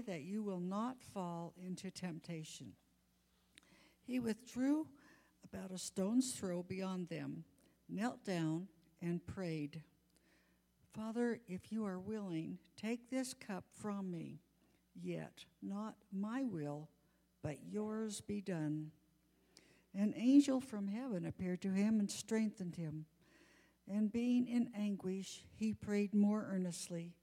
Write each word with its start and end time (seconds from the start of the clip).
that 0.00 0.22
you 0.22 0.42
will 0.42 0.60
not 0.60 1.02
fall 1.02 1.52
into 1.56 1.90
temptation. 1.90 2.72
He 4.06 4.20
withdrew 4.20 4.86
about 5.44 5.70
a 5.70 5.78
stone's 5.78 6.32
throw 6.32 6.62
beyond 6.62 7.08
them, 7.08 7.44
knelt 7.88 8.24
down, 8.24 8.68
and 9.00 9.26
prayed, 9.26 9.82
Father, 10.94 11.40
if 11.48 11.72
you 11.72 11.84
are 11.84 11.98
willing, 11.98 12.58
take 12.76 13.10
this 13.10 13.34
cup 13.34 13.64
from 13.80 14.10
me, 14.10 14.40
yet 14.94 15.44
not 15.62 15.96
my 16.12 16.44
will, 16.44 16.88
but 17.42 17.58
yours 17.68 18.20
be 18.20 18.40
done. 18.40 18.90
An 19.94 20.14
angel 20.16 20.60
from 20.60 20.88
heaven 20.88 21.26
appeared 21.26 21.62
to 21.62 21.72
him 21.72 21.98
and 22.00 22.10
strengthened 22.10 22.76
him. 22.76 23.06
And 23.88 24.12
being 24.12 24.46
in 24.46 24.70
anguish, 24.76 25.44
he 25.54 25.72
prayed 25.72 26.14
more 26.14 26.46
earnestly, 26.50 27.14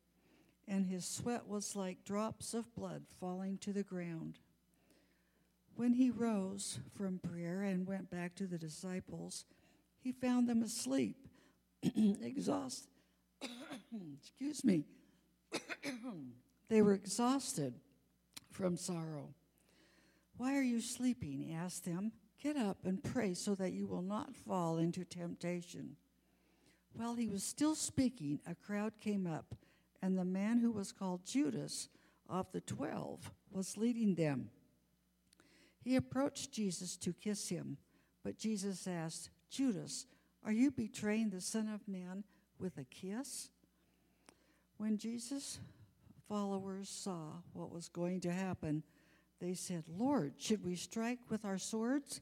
and 0.68 0.86
his 0.86 1.06
sweat 1.06 1.48
was 1.48 1.76
like 1.76 2.04
drops 2.04 2.54
of 2.54 2.74
blood 2.76 3.04
falling 3.20 3.58
to 3.60 3.74
the 3.74 3.84
ground. 3.84 4.40
When 5.76 5.94
he 5.94 6.10
rose 6.10 6.80
from 6.96 7.20
prayer 7.20 7.62
and 7.64 7.88
went 7.88 8.10
back 8.10 8.36
to 8.36 8.48
the 8.48 8.58
disciples, 8.58 9.46
he 10.00 10.12
found 10.12 10.48
them 10.48 10.62
asleep, 10.64 11.28
exhausted. 12.22 12.90
Excuse 14.20 14.64
me. 14.64 14.86
they 16.70 16.82
were 16.82 16.94
exhausted 16.94 17.74
from 18.52 18.78
sorrow. 18.78 19.34
Why 20.38 20.56
are 20.56 20.64
you 20.64 20.82
sleeping? 20.82 21.40
He 21.40 21.54
asked 21.54 21.86
them. 21.86 22.12
Get 22.42 22.58
up 22.58 22.86
and 22.86 23.04
pray 23.04 23.36
so 23.36 23.54
that 23.56 23.74
you 23.74 23.86
will 23.86 24.02
not 24.02 24.36
fall 24.36 24.78
into 24.80 25.06
temptation. 25.06 25.96
While 26.94 27.16
he 27.16 27.28
was 27.28 27.44
still 27.44 27.76
speaking, 27.76 28.40
a 28.48 28.56
crowd 28.56 28.94
came 29.00 29.28
up, 29.28 29.54
and 30.02 30.18
the 30.18 30.26
man 30.26 30.60
who 30.60 30.72
was 30.72 30.92
called 30.92 31.26
Judas 31.26 31.90
of 32.30 32.52
the 32.52 32.62
twelve 32.62 33.32
was 33.52 33.78
leading 33.78 34.16
them. 34.16 34.50
He 35.84 35.96
approached 35.96 36.54
Jesus 36.54 36.96
to 36.98 37.14
kiss 37.14 37.50
him, 37.50 37.78
but 38.24 38.38
Jesus 38.38 38.88
asked, 38.88 39.30
Judas, 39.50 40.06
are 40.46 40.52
you 40.52 40.72
betraying 40.72 41.30
the 41.30 41.42
Son 41.42 41.68
of 41.68 41.88
Man 41.88 42.24
with 42.60 42.78
a 42.78 42.84
kiss? 42.84 43.50
When 44.78 44.98
Jesus' 44.98 45.60
followers 46.28 46.90
saw 46.90 47.34
what 47.54 47.72
was 47.72 47.90
going 47.90 48.22
to 48.22 48.32
happen, 48.32 48.84
they 49.40 49.54
said, 49.54 49.84
Lord, 49.88 50.34
should 50.38 50.64
we 50.64 50.76
strike 50.76 51.20
with 51.30 51.46
our 51.46 51.58
swords? 51.58 52.22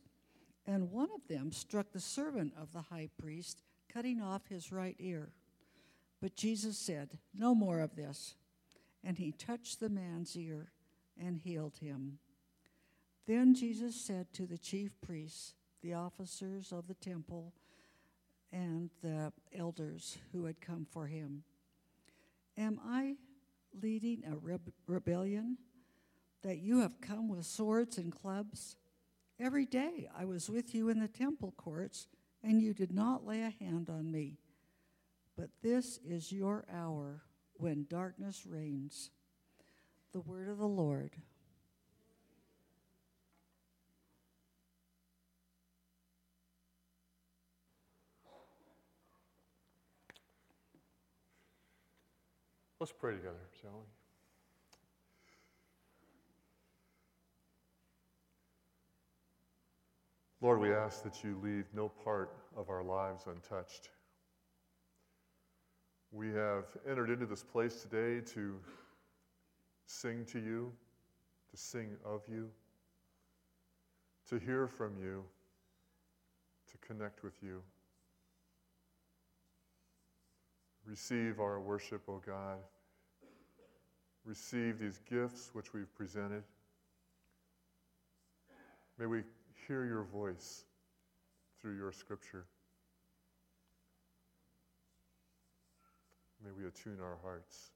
And 0.66 0.92
one 0.92 1.10
of 1.16 1.28
them 1.28 1.52
struck 1.52 1.92
the 1.92 2.00
servant 2.00 2.54
of 2.60 2.72
the 2.74 2.82
high 2.82 3.10
priest, 3.22 3.62
cutting 3.92 4.22
off 4.22 4.48
his 4.48 4.72
right 4.72 4.96
ear. 5.00 5.30
But 6.22 6.36
Jesus 6.36 6.78
said, 6.78 7.18
No 7.34 7.56
more 7.56 7.80
of 7.80 7.96
this. 7.96 8.36
And 9.04 9.18
he 9.18 9.32
touched 9.32 9.80
the 9.80 9.90
man's 9.90 10.36
ear 10.36 10.72
and 11.18 11.38
healed 11.38 11.78
him. 11.78 12.20
Then 13.28 13.54
Jesus 13.54 13.96
said 13.96 14.34
to 14.34 14.46
the 14.46 14.58
chief 14.58 14.92
priests, 15.02 15.54
the 15.82 15.94
officers 15.94 16.72
of 16.72 16.88
the 16.88 16.96
temple, 16.96 17.54
and 18.52 18.90
the 19.02 19.32
elders 19.56 20.18
who 20.32 20.46
had 20.46 20.60
come 20.60 20.86
for 20.90 21.08
him, 21.08 21.44
Am 22.58 22.80
I 22.84 23.16
leading 23.82 24.24
a 24.26 24.36
rebe- 24.36 24.74
rebellion 24.88 25.58
that 26.42 26.58
you 26.58 26.80
have 26.80 27.00
come 27.00 27.30
with 27.30 27.46
swords 27.46 27.98
and 27.98 28.12
clubs? 28.12 28.76
Every 29.40 29.66
day 29.66 30.10
I 30.18 30.26
was 30.26 30.50
with 30.50 30.76
you 30.76 30.90
in 30.90 31.00
the 31.00 31.08
temple 31.08 31.54
courts, 31.56 32.08
and 32.44 32.62
you 32.62 32.74
did 32.74 32.92
not 32.92 33.26
lay 33.26 33.44
a 33.44 33.54
hand 33.64 33.90
on 33.90 34.12
me. 34.12 34.40
But 35.40 35.52
this 35.64 36.00
is 36.06 36.34
your 36.34 36.66
hour 36.70 37.22
when 37.54 37.86
darkness 37.90 38.46
reigns. 38.46 39.10
The 40.12 40.20
word 40.20 40.50
of 40.50 40.58
the 40.58 40.68
Lord. 40.68 41.16
Let's 52.82 52.92
pray 52.92 53.14
together, 53.14 53.38
shall 53.62 53.72
we? 53.72 53.86
Lord, 60.46 60.60
we 60.60 60.74
ask 60.74 61.02
that 61.04 61.24
you 61.24 61.40
leave 61.42 61.64
no 61.74 61.88
part 61.88 62.36
of 62.58 62.70
our 62.70 62.84
lives 62.84 63.24
untouched. 63.26 63.90
We 66.12 66.30
have 66.34 66.66
entered 66.90 67.12
into 67.12 67.28
this 67.28 67.44
place 67.44 67.84
today 67.84 68.26
to 68.34 68.56
sing 69.86 70.26
to 70.26 70.40
you, 70.40 70.72
to 71.52 71.58
sing 71.58 71.96
of 72.04 72.22
you, 72.28 72.50
to 74.30 74.40
hear 74.40 74.68
from 74.68 74.98
you, 75.00 75.24
to 76.72 76.78
connect 76.80 77.24
with 77.24 77.34
you. 77.44 77.62
Receive 80.86 81.40
our 81.40 81.60
worship, 81.60 82.02
O 82.08 82.22
God. 82.26 82.58
Receive 84.26 84.80
these 84.80 85.00
gifts 85.10 85.52
which 85.54 85.74
we've 85.74 85.94
presented. 85.96 86.44
May 88.98 89.06
we 89.06 89.22
hear 89.68 89.86
your 89.86 90.04
voice 90.04 90.66
through 91.62 91.78
your 91.78 91.92
scripture. 91.92 92.46
May 96.44 96.52
we 96.52 96.68
attune 96.68 97.00
our 97.02 97.18
hearts 97.22 97.72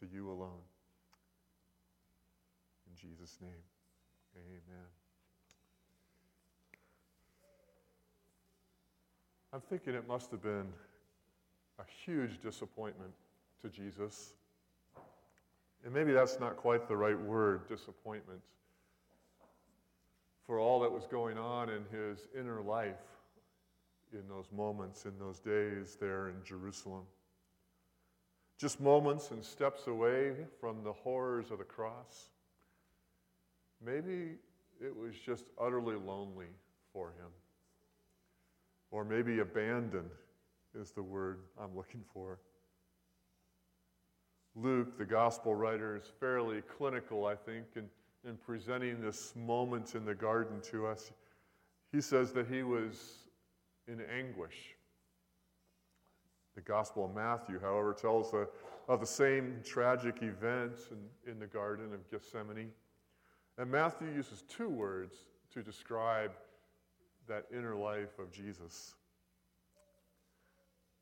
to 0.00 0.06
you 0.06 0.30
alone. 0.30 0.62
In 2.90 2.96
Jesus' 2.96 3.38
name, 3.40 3.50
amen. 4.36 4.86
I'm 9.52 9.60
thinking 9.60 9.94
it 9.94 10.08
must 10.08 10.30
have 10.30 10.42
been 10.42 10.66
a 11.78 11.84
huge 12.04 12.40
disappointment 12.40 13.12
to 13.62 13.68
Jesus. 13.68 14.32
And 15.84 15.92
maybe 15.92 16.12
that's 16.12 16.40
not 16.40 16.56
quite 16.56 16.88
the 16.88 16.96
right 16.96 17.18
word, 17.20 17.68
disappointment, 17.68 18.40
for 20.46 20.58
all 20.58 20.80
that 20.80 20.90
was 20.90 21.06
going 21.06 21.38
on 21.38 21.68
in 21.68 21.84
his 21.92 22.26
inner 22.38 22.62
life 22.62 22.96
in 24.14 24.28
those 24.28 24.46
moments, 24.52 25.04
in 25.04 25.18
those 25.18 25.40
days 25.40 25.96
there 26.00 26.28
in 26.28 26.36
Jerusalem. 26.44 27.02
Just 28.58 28.80
moments 28.80 29.30
and 29.30 29.44
steps 29.44 29.88
away 29.88 30.32
from 30.60 30.82
the 30.84 30.92
horrors 30.92 31.50
of 31.50 31.58
the 31.58 31.64
cross. 31.64 32.30
Maybe 33.84 34.36
it 34.80 34.96
was 34.96 35.14
just 35.14 35.44
utterly 35.60 35.96
lonely 35.96 36.46
for 36.92 37.08
him. 37.08 37.30
Or 38.90 39.04
maybe 39.04 39.40
abandoned 39.40 40.10
is 40.78 40.92
the 40.92 41.02
word 41.02 41.40
I'm 41.60 41.76
looking 41.76 42.04
for. 42.12 42.38
Luke, 44.54 44.96
the 44.96 45.04
gospel 45.04 45.54
writer, 45.54 45.96
is 45.96 46.12
fairly 46.20 46.62
clinical, 46.62 47.26
I 47.26 47.34
think, 47.34 47.66
in, 47.74 47.88
in 48.28 48.36
presenting 48.36 49.00
this 49.00 49.34
moment 49.34 49.96
in 49.96 50.04
the 50.04 50.14
garden 50.14 50.60
to 50.70 50.86
us. 50.86 51.10
He 51.90 52.00
says 52.00 52.32
that 52.32 52.46
he 52.46 52.62
was 52.62 53.23
in 53.88 54.00
anguish. 54.00 54.74
The 56.54 56.60
Gospel 56.60 57.06
of 57.06 57.14
Matthew, 57.14 57.58
however, 57.60 57.92
tells 57.92 58.30
the, 58.30 58.48
of 58.88 59.00
the 59.00 59.06
same 59.06 59.60
tragic 59.64 60.22
event 60.22 60.74
in, 60.90 61.32
in 61.32 61.38
the 61.38 61.46
Garden 61.46 61.92
of 61.92 62.08
Gethsemane. 62.10 62.70
And 63.58 63.70
Matthew 63.70 64.08
uses 64.08 64.42
two 64.42 64.68
words 64.68 65.16
to 65.52 65.62
describe 65.62 66.32
that 67.26 67.46
inner 67.52 67.74
life 67.74 68.18
of 68.18 68.30
Jesus. 68.30 68.94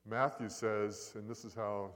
Matthew 0.08 0.48
says, 0.48 1.12
and 1.14 1.28
this 1.28 1.44
is 1.44 1.54
how 1.54 1.90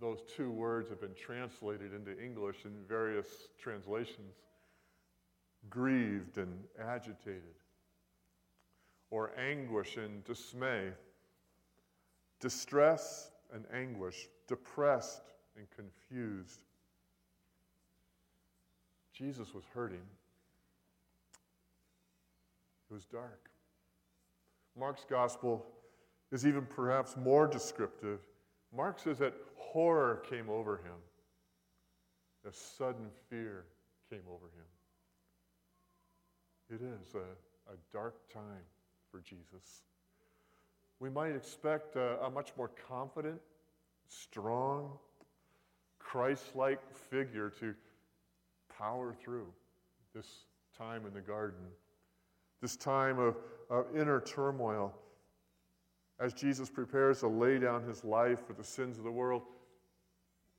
those 0.00 0.20
two 0.36 0.50
words 0.50 0.88
have 0.90 1.00
been 1.00 1.14
translated 1.14 1.92
into 1.92 2.18
English 2.22 2.64
in 2.64 2.72
various 2.88 3.48
translations 3.58 4.36
grieved 5.68 6.38
and 6.38 6.64
agitated, 6.80 7.57
or 9.10 9.32
anguish 9.38 9.96
and 9.96 10.22
dismay, 10.24 10.90
distress 12.40 13.30
and 13.52 13.64
anguish, 13.72 14.28
depressed 14.46 15.22
and 15.56 15.66
confused. 15.70 16.60
Jesus 19.12 19.54
was 19.54 19.64
hurting. 19.74 20.06
It 22.90 22.94
was 22.94 23.04
dark. 23.06 23.50
Mark's 24.78 25.04
gospel 25.08 25.66
is 26.30 26.46
even 26.46 26.64
perhaps 26.66 27.16
more 27.16 27.46
descriptive. 27.46 28.20
Mark 28.74 28.98
says 28.98 29.18
that 29.18 29.34
horror 29.56 30.22
came 30.28 30.48
over 30.48 30.76
him, 30.76 30.92
a 32.46 32.52
sudden 32.52 33.08
fear 33.28 33.64
came 34.10 34.22
over 34.30 34.46
him. 34.46 34.66
It 36.70 36.82
is 36.82 37.14
a, 37.14 37.72
a 37.72 37.76
dark 37.92 38.14
time 38.32 38.64
for 39.10 39.20
Jesus. 39.20 39.82
We 41.00 41.10
might 41.10 41.34
expect 41.34 41.96
a, 41.96 42.22
a 42.24 42.30
much 42.30 42.52
more 42.56 42.70
confident, 42.88 43.40
strong, 44.08 44.90
Christ 45.98 46.56
like 46.56 46.80
figure 47.10 47.50
to 47.60 47.74
power 48.78 49.14
through 49.22 49.46
this 50.14 50.26
time 50.76 51.04
in 51.06 51.12
the 51.12 51.20
garden, 51.20 51.60
this 52.62 52.76
time 52.76 53.18
of, 53.18 53.36
of 53.68 53.86
inner 53.94 54.20
turmoil. 54.20 54.94
As 56.20 56.32
Jesus 56.32 56.68
prepares 56.68 57.20
to 57.20 57.28
lay 57.28 57.58
down 57.58 57.86
his 57.86 58.04
life 58.04 58.40
for 58.46 58.52
the 58.52 58.64
sins 58.64 58.98
of 58.98 59.04
the 59.04 59.10
world, 59.10 59.42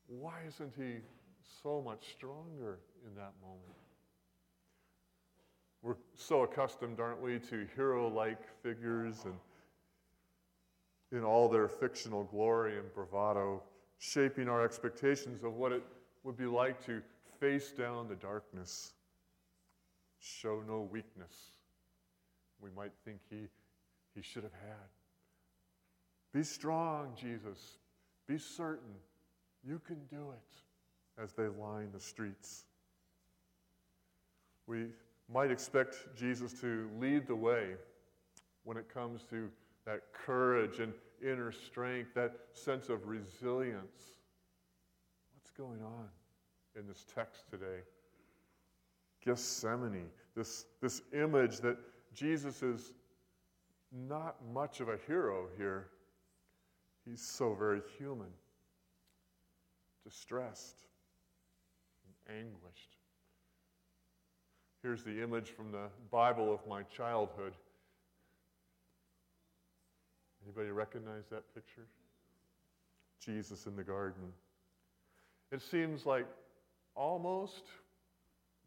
why 0.07 0.35
isn't 0.47 0.73
he 0.77 0.99
so 1.63 1.81
much 1.81 2.11
stronger 2.13 2.79
in 3.05 3.15
that 3.15 3.33
moment? 3.41 3.78
We're 5.81 5.95
so 6.15 6.43
accustomed, 6.43 6.99
aren't 6.99 7.21
we, 7.21 7.39
to 7.39 7.67
hero 7.75 8.09
like 8.09 8.39
figures 8.61 9.25
and 9.25 9.35
in 11.11 11.23
all 11.23 11.49
their 11.49 11.67
fictional 11.67 12.23
glory 12.25 12.77
and 12.77 12.93
bravado, 12.93 13.63
shaping 13.97 14.47
our 14.47 14.63
expectations 14.63 15.43
of 15.43 15.55
what 15.55 15.71
it 15.71 15.81
would 16.23 16.37
be 16.37 16.45
like 16.45 16.85
to 16.85 17.01
face 17.39 17.71
down 17.71 18.07
the 18.07 18.15
darkness, 18.15 18.93
show 20.19 20.61
no 20.67 20.87
weakness 20.91 21.53
we 22.61 22.69
might 22.75 22.91
think 23.05 23.19
he, 23.29 23.47
he 24.15 24.21
should 24.21 24.43
have 24.43 24.53
had. 24.53 24.89
Be 26.33 26.43
strong, 26.43 27.13
Jesus. 27.19 27.77
Be 28.27 28.37
certain 28.37 28.95
you 29.65 29.81
can 29.85 29.97
do 30.09 30.31
it 30.31 31.21
as 31.21 31.33
they 31.33 31.47
line 31.47 31.89
the 31.93 31.99
streets. 31.99 32.65
We 34.67 34.87
might 35.31 35.51
expect 35.51 36.07
Jesus 36.15 36.53
to 36.61 36.89
lead 36.99 37.27
the 37.27 37.35
way 37.35 37.75
when 38.63 38.77
it 38.77 38.91
comes 38.91 39.23
to 39.29 39.49
that 39.85 40.01
courage 40.13 40.79
and 40.79 40.93
inner 41.23 41.51
strength, 41.51 42.13
that 42.15 42.33
sense 42.53 42.89
of 42.89 43.07
resilience. 43.07 44.13
What's 45.33 45.51
going 45.51 45.81
on 45.83 46.07
in 46.75 46.87
this 46.87 47.05
text 47.13 47.49
today? 47.49 47.81
Gethsemane, 49.23 50.09
this, 50.35 50.65
this 50.81 51.01
image 51.13 51.59
that 51.59 51.77
Jesus 52.13 52.63
is 52.63 52.93
not 53.91 54.35
much 54.53 54.79
of 54.79 54.89
a 54.89 54.97
hero 55.07 55.47
here. 55.57 55.87
He's 57.05 57.21
so 57.21 57.53
very 57.53 57.81
human, 57.97 58.29
distressed, 60.03 60.85
and 62.05 62.37
anguished. 62.37 62.98
Here's 64.81 65.03
the 65.03 65.21
image 65.21 65.49
from 65.49 65.71
the 65.73 65.87
Bible 66.09 66.53
of 66.53 66.65
my 66.67 66.83
childhood. 66.83 67.53
Anybody 70.45 70.71
recognize 70.71 71.25
that 71.31 71.53
picture? 71.53 71.85
Jesus 73.19 73.65
in 73.65 73.75
the 73.75 73.83
garden. 73.83 74.31
It 75.51 75.61
seems 75.61 76.05
like 76.05 76.25
almost, 76.95 77.63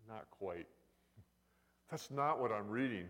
not 0.06 0.26
quite. 0.30 0.66
That's 1.90 2.10
not 2.10 2.40
what 2.40 2.52
I'm 2.52 2.68
reading 2.68 3.06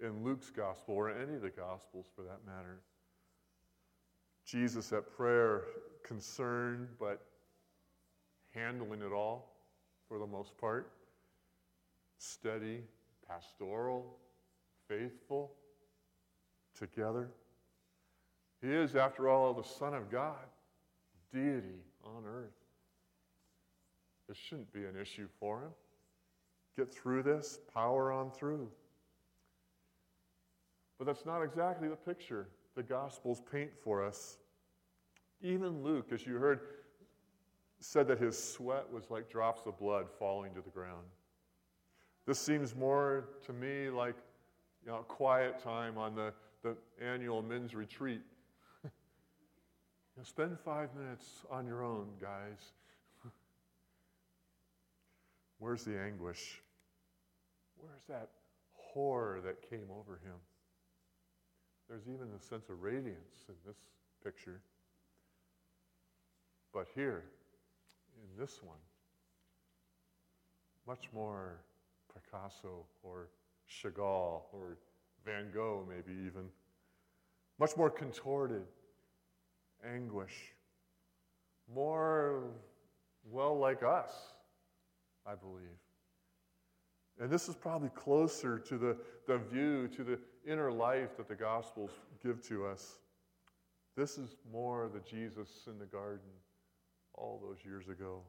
in 0.00 0.22
Luke's 0.22 0.50
gospel 0.50 0.96
or 0.96 1.10
any 1.10 1.36
of 1.36 1.42
the 1.42 1.50
gospels 1.50 2.06
for 2.14 2.22
that 2.22 2.40
matter. 2.44 2.80
Jesus 4.44 4.92
at 4.92 5.10
prayer, 5.16 5.62
concerned 6.02 6.88
but 7.00 7.22
handling 8.50 9.00
it 9.00 9.12
all 9.12 9.50
for 10.06 10.18
the 10.18 10.26
most 10.26 10.58
part 10.58 10.90
steady, 12.24 12.82
pastoral, 13.28 14.16
faithful, 14.88 15.52
together. 16.78 17.30
He 18.60 18.68
is, 18.68 18.96
after 18.96 19.28
all, 19.28 19.52
the 19.52 19.62
Son 19.62 19.94
of 19.94 20.10
God, 20.10 20.46
deity 21.32 21.82
on 22.02 22.24
earth. 22.26 22.54
This 24.28 24.38
shouldn't 24.38 24.72
be 24.72 24.84
an 24.84 24.96
issue 25.00 25.28
for 25.38 25.60
him. 25.62 25.70
Get 26.76 26.92
through 26.92 27.22
this, 27.22 27.60
power 27.72 28.10
on 28.10 28.30
through. 28.30 28.68
But 30.98 31.06
that's 31.06 31.26
not 31.26 31.42
exactly 31.42 31.88
the 31.88 31.96
picture 31.96 32.48
the 32.74 32.82
Gospels 32.82 33.40
paint 33.52 33.70
for 33.82 34.04
us. 34.04 34.38
Even 35.42 35.82
Luke, 35.82 36.06
as 36.12 36.26
you 36.26 36.34
heard, 36.34 36.60
said 37.78 38.08
that 38.08 38.18
his 38.18 38.42
sweat 38.42 38.90
was 38.90 39.10
like 39.10 39.30
drops 39.30 39.66
of 39.66 39.78
blood 39.78 40.06
falling 40.18 40.54
to 40.54 40.60
the 40.60 40.70
ground. 40.70 41.04
This 42.26 42.38
seems 42.38 42.74
more 42.74 43.28
to 43.46 43.52
me 43.52 43.90
like 43.90 44.14
you 44.84 44.92
know, 44.92 44.98
quiet 45.08 45.62
time 45.62 45.98
on 45.98 46.14
the, 46.14 46.32
the 46.62 46.76
annual 47.02 47.42
men's 47.42 47.74
retreat. 47.74 48.22
you 48.84 48.90
know, 50.16 50.22
spend 50.22 50.58
five 50.58 50.88
minutes 50.94 51.44
on 51.50 51.66
your 51.66 51.82
own, 51.82 52.08
guys. 52.20 52.72
Where's 55.58 55.84
the 55.84 55.98
anguish? 55.98 56.62
Where's 57.78 58.04
that 58.08 58.30
horror 58.72 59.40
that 59.44 59.68
came 59.68 59.86
over 59.90 60.14
him? 60.24 60.36
There's 61.88 62.08
even 62.08 62.28
a 62.34 62.40
sense 62.40 62.70
of 62.70 62.82
radiance 62.82 63.44
in 63.48 63.54
this 63.66 63.76
picture. 64.22 64.60
But 66.72 66.86
here, 66.94 67.24
in 68.16 68.40
this 68.40 68.60
one, 68.62 68.78
much 70.86 71.08
more 71.12 71.58
Picasso 72.14 72.86
or 73.02 73.28
Chagall 73.68 74.42
or 74.52 74.78
Van 75.24 75.50
Gogh, 75.52 75.86
maybe 75.88 76.12
even. 76.26 76.48
Much 77.58 77.76
more 77.76 77.90
contorted 77.90 78.62
anguish. 79.84 80.52
More, 81.72 82.44
well, 83.30 83.58
like 83.58 83.82
us, 83.82 84.12
I 85.26 85.34
believe. 85.34 85.78
And 87.20 87.30
this 87.30 87.48
is 87.48 87.54
probably 87.54 87.90
closer 87.90 88.58
to 88.58 88.76
the, 88.76 88.96
the 89.26 89.38
view, 89.38 89.88
to 89.88 90.02
the 90.02 90.18
inner 90.46 90.70
life 90.72 91.16
that 91.16 91.28
the 91.28 91.34
Gospels 91.34 91.90
give 92.22 92.42
to 92.48 92.66
us. 92.66 92.98
This 93.96 94.18
is 94.18 94.36
more 94.52 94.90
the 94.92 95.00
Jesus 95.00 95.68
in 95.68 95.78
the 95.78 95.86
garden 95.86 96.30
all 97.14 97.40
those 97.40 97.58
years 97.64 97.88
ago, 97.88 98.20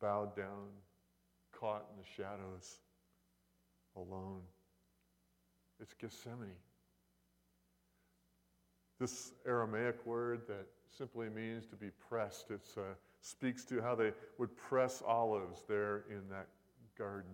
bowed 0.00 0.36
down, 0.36 0.68
caught 1.62 1.86
in 1.92 2.02
the 2.02 2.22
shadows, 2.22 2.78
alone. 3.96 4.40
It's 5.80 5.94
Gethsemane. 5.94 6.48
This 8.98 9.30
Aramaic 9.46 10.04
word 10.04 10.42
that 10.48 10.66
simply 10.90 11.28
means 11.28 11.66
to 11.66 11.76
be 11.76 11.90
pressed, 12.08 12.50
it 12.50 12.66
uh, 12.76 12.80
speaks 13.20 13.64
to 13.66 13.80
how 13.80 13.94
they 13.94 14.12
would 14.38 14.56
press 14.56 15.04
olives 15.06 15.62
there 15.68 16.04
in 16.10 16.28
that 16.30 16.48
garden. 16.98 17.30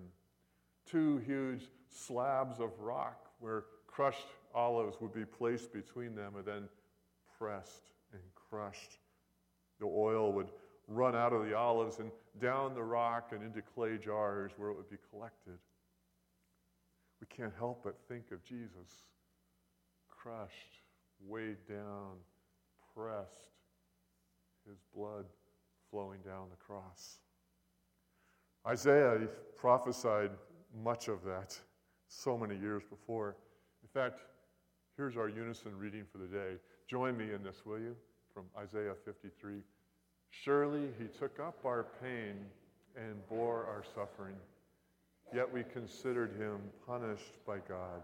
Two 0.84 1.18
huge 1.18 1.62
slabs 1.90 2.60
of 2.60 2.78
rock 2.80 3.30
where 3.40 3.64
crushed 3.86 4.26
olives 4.54 5.00
would 5.00 5.14
be 5.14 5.24
placed 5.24 5.72
between 5.72 6.14
them 6.14 6.34
and 6.36 6.44
then 6.44 6.68
pressed 7.38 7.92
and 8.12 8.22
crushed. 8.34 8.98
The 9.80 9.86
oil 9.86 10.32
would 10.32 10.48
run 10.86 11.16
out 11.16 11.32
of 11.32 11.46
the 11.46 11.56
olives 11.56 11.98
and 11.98 12.10
down 12.40 12.74
the 12.74 12.82
rock 12.82 13.32
and 13.32 13.42
into 13.42 13.62
clay 13.62 13.98
jars 13.98 14.52
where 14.56 14.70
it 14.70 14.76
would 14.76 14.90
be 14.90 14.98
collected. 15.10 15.58
We 17.20 17.26
can't 17.26 17.52
help 17.58 17.82
but 17.84 17.96
think 18.08 18.30
of 18.32 18.42
Jesus 18.44 19.06
crushed, 20.08 20.82
weighed 21.26 21.58
down, 21.68 22.16
pressed, 22.94 23.52
his 24.68 24.78
blood 24.94 25.24
flowing 25.90 26.20
down 26.20 26.48
the 26.50 26.56
cross. 26.56 27.18
Isaiah 28.66 29.18
prophesied 29.56 30.30
much 30.82 31.08
of 31.08 31.24
that 31.24 31.58
so 32.08 32.36
many 32.36 32.56
years 32.56 32.82
before. 32.88 33.36
In 33.82 33.88
fact, 33.88 34.20
here's 34.96 35.16
our 35.16 35.28
unison 35.28 35.78
reading 35.78 36.04
for 36.10 36.18
the 36.18 36.26
day. 36.26 36.56
Join 36.86 37.16
me 37.16 37.32
in 37.32 37.42
this, 37.42 37.64
will 37.64 37.78
you? 37.78 37.96
From 38.34 38.44
Isaiah 38.58 38.94
53. 39.04 39.60
Surely 40.30 40.88
he 40.98 41.06
took 41.06 41.38
up 41.40 41.64
our 41.64 41.86
pain 42.02 42.36
and 42.96 43.26
bore 43.28 43.66
our 43.66 43.84
suffering. 43.94 44.36
Yet 45.34 45.52
we 45.52 45.62
considered 45.62 46.32
him 46.38 46.60
punished 46.86 47.44
by 47.46 47.58
God, 47.68 48.02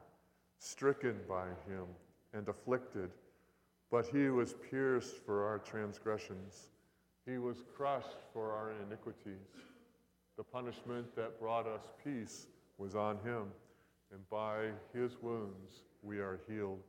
stricken 0.58 1.16
by 1.28 1.46
him, 1.66 1.86
and 2.32 2.48
afflicted. 2.48 3.10
But 3.90 4.06
he 4.06 4.28
was 4.28 4.54
pierced 4.70 5.16
for 5.24 5.46
our 5.46 5.58
transgressions, 5.58 6.70
he 7.26 7.38
was 7.38 7.64
crushed 7.76 8.18
for 8.32 8.52
our 8.52 8.72
iniquities. 8.86 9.48
The 10.36 10.44
punishment 10.44 11.14
that 11.16 11.40
brought 11.40 11.66
us 11.66 11.82
peace 12.02 12.46
was 12.76 12.94
on 12.94 13.18
him, 13.24 13.44
and 14.12 14.28
by 14.28 14.70
his 14.92 15.16
wounds 15.22 15.82
we 16.02 16.18
are 16.18 16.40
healed. 16.48 16.82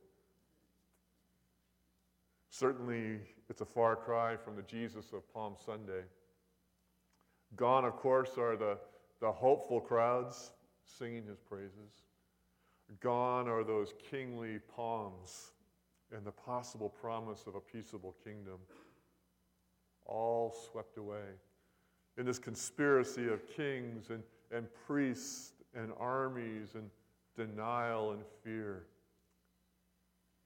Certainly, 2.58 3.18
it's 3.50 3.60
a 3.60 3.66
far 3.66 3.96
cry 3.96 4.34
from 4.34 4.56
the 4.56 4.62
Jesus 4.62 5.12
of 5.12 5.30
Palm 5.34 5.56
Sunday. 5.62 6.04
Gone, 7.54 7.84
of 7.84 7.96
course, 7.96 8.38
are 8.38 8.56
the, 8.56 8.78
the 9.20 9.30
hopeful 9.30 9.78
crowds 9.78 10.52
singing 10.86 11.26
his 11.26 11.38
praises. 11.38 12.06
Gone 13.00 13.46
are 13.46 13.62
those 13.62 13.92
kingly 14.10 14.58
palms 14.74 15.52
and 16.10 16.24
the 16.24 16.32
possible 16.32 16.88
promise 16.88 17.44
of 17.46 17.56
a 17.56 17.60
peaceable 17.60 18.16
kingdom. 18.24 18.56
All 20.06 20.56
swept 20.72 20.96
away. 20.96 21.34
in 22.16 22.24
this 22.24 22.38
conspiracy 22.38 23.28
of 23.28 23.46
kings 23.54 24.08
and, 24.08 24.22
and 24.50 24.66
priests 24.86 25.52
and 25.74 25.92
armies 26.00 26.74
and 26.74 26.88
denial 27.36 28.12
and 28.12 28.22
fear 28.42 28.84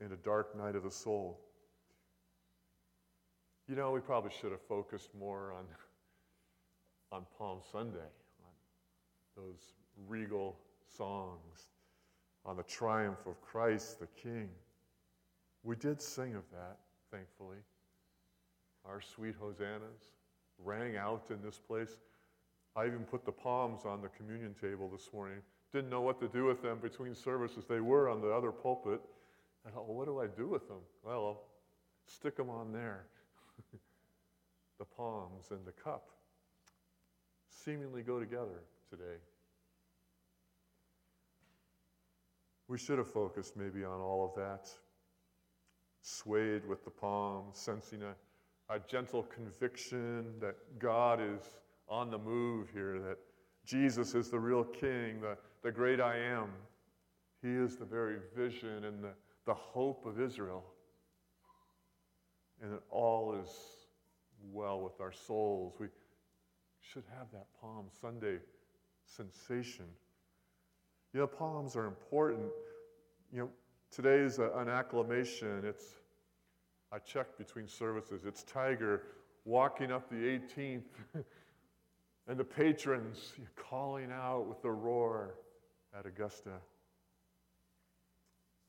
in 0.05 0.11
a 0.11 0.17
dark 0.17 0.57
night 0.59 0.75
of 0.75 0.83
the 0.83 0.91
soul. 0.91 1.39
You 3.71 3.77
know, 3.77 3.93
we 3.93 4.01
probably 4.01 4.33
should 4.33 4.51
have 4.51 4.63
focused 4.63 5.11
more 5.17 5.53
on, 5.53 5.65
on 7.13 7.25
Palm 7.39 7.61
Sunday, 7.71 7.99
on 8.01 9.45
those 9.45 9.75
regal 10.09 10.57
songs, 10.97 11.69
on 12.45 12.57
the 12.57 12.65
triumph 12.65 13.21
of 13.29 13.41
Christ 13.41 14.01
the 14.01 14.09
King. 14.21 14.49
We 15.63 15.77
did 15.77 16.03
sing 16.03 16.35
of 16.35 16.43
that, 16.51 16.79
thankfully. 17.13 17.59
Our 18.85 19.01
sweet 19.01 19.37
hosannas 19.41 20.03
rang 20.59 20.97
out 20.97 21.27
in 21.31 21.41
this 21.41 21.61
place. 21.61 21.97
I 22.75 22.87
even 22.87 23.05
put 23.09 23.25
the 23.25 23.31
palms 23.31 23.83
on 23.85 24.03
the 24.03 24.09
communion 24.09 24.57
table 24.61 24.89
this 24.89 25.11
morning. 25.13 25.39
Didn't 25.73 25.91
know 25.91 26.01
what 26.01 26.19
to 26.23 26.27
do 26.27 26.45
with 26.47 26.61
them 26.61 26.79
between 26.83 27.15
services. 27.15 27.67
They 27.69 27.81
were 27.81 28.09
on 28.09 28.21
the 28.21 28.33
other 28.33 28.51
pulpit. 28.51 29.01
I 29.65 29.71
thought, 29.71 29.87
well, 29.87 29.97
what 29.97 30.07
do 30.07 30.19
I 30.19 30.27
do 30.27 30.49
with 30.49 30.67
them? 30.67 30.81
Well, 31.05 31.15
I'll 31.25 31.43
stick 32.09 32.37
them 32.37 32.51
on 32.51 32.73
there. 32.73 33.05
the 34.79 34.85
palms 34.85 35.51
and 35.51 35.65
the 35.67 35.73
cup 35.73 36.11
seemingly 37.49 38.03
go 38.03 38.19
together 38.19 38.63
today. 38.89 39.19
We 42.69 42.79
should 42.79 42.99
have 42.99 43.11
focused 43.11 43.57
maybe 43.57 43.85
on 43.85 44.01
all 44.01 44.25
of 44.25 44.35
that, 44.37 44.71
swayed 46.03 46.67
with 46.67 46.85
the 46.85 46.91
palms, 46.91 47.59
sensing 47.59 48.03
a, 48.03 48.15
a 48.75 48.79
gentle 48.79 49.25
conviction 49.25 50.25
that 50.41 50.55
God 50.79 51.21
is 51.21 51.59
on 51.89 52.11
the 52.11 52.19
move 52.19 52.69
here, 52.73 53.01
that 53.01 53.19
Jesus 53.67 54.15
is 54.15 54.31
the 54.31 54.39
real 54.39 54.65
king, 54.65 55.21
the, 55.21 55.37
the 55.63 55.73
great 55.73 56.01
I 56.01 56.17
am. 56.17 56.49
He 57.43 57.51
is 57.51 57.77
the 57.77 57.85
very 57.85 58.19
vision 58.37 58.85
and 58.85 59.03
the, 59.03 59.11
the 59.47 59.55
hope 59.55 60.07
of 60.07 60.21
Israel. 60.21 60.65
And 62.63 62.73
that 62.73 62.83
all 62.91 63.35
is 63.35 63.51
well 64.53 64.81
with 64.81 65.01
our 65.01 65.13
souls. 65.13 65.75
We 65.79 65.89
should 66.81 67.05
have 67.19 67.31
that 67.33 67.47
Palm 67.61 67.87
Sunday 68.01 68.39
sensation. 69.05 69.87
You 71.13 71.21
know, 71.21 71.27
palms 71.27 71.77
are 71.77 71.87
important. 71.87 72.51
You 73.33 73.41
know, 73.41 73.51
today's 73.91 74.39
a, 74.39 74.51
an 74.57 74.69
acclamation. 74.69 75.63
It's, 75.65 75.85
I 76.93 76.99
checked 76.99 77.39
between 77.39 77.69
services, 77.69 78.25
it's 78.25 78.43
Tiger 78.43 79.03
walking 79.45 79.91
up 79.91 80.09
the 80.11 80.17
18th 80.17 80.83
and 82.29 82.39
the 82.39 82.45
patrons 82.45 83.33
calling 83.57 84.11
out 84.13 84.47
with 84.49 84.65
a 84.65 84.71
roar 84.71 85.35
at 85.99 86.07
Augusta. 86.07 86.53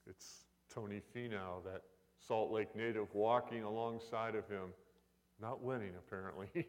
It's 0.08 0.46
Tony 0.74 1.02
Finau, 1.16 1.64
that 1.66 1.82
Salt 2.28 2.52
Lake 2.52 2.76
native, 2.76 3.14
walking 3.14 3.64
alongside 3.64 4.36
of 4.36 4.48
him, 4.48 4.74
not 5.42 5.62
winning 5.62 5.94
apparently, 5.98 6.48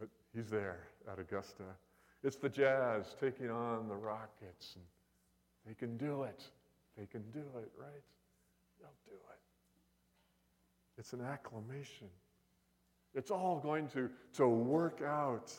but 0.00 0.08
he's 0.34 0.48
there 0.48 0.80
at 1.10 1.18
Augusta. 1.18 1.64
It's 2.22 2.36
the 2.36 2.48
Jazz 2.48 3.14
taking 3.20 3.50
on 3.50 3.88
the 3.88 3.94
Rockets, 3.94 4.76
and 4.76 4.84
they 5.66 5.74
can 5.74 5.96
do 5.98 6.22
it. 6.22 6.42
They 6.96 7.06
can 7.06 7.22
do 7.32 7.40
it, 7.58 7.70
right? 7.78 8.02
They'll 8.80 8.90
do 9.06 9.14
it. 9.14 9.40
It's 10.96 11.12
an 11.12 11.20
acclamation. 11.20 12.08
It's 13.14 13.30
all 13.30 13.60
going 13.60 13.88
to, 13.88 14.08
to 14.34 14.48
work 14.48 15.02
out. 15.06 15.52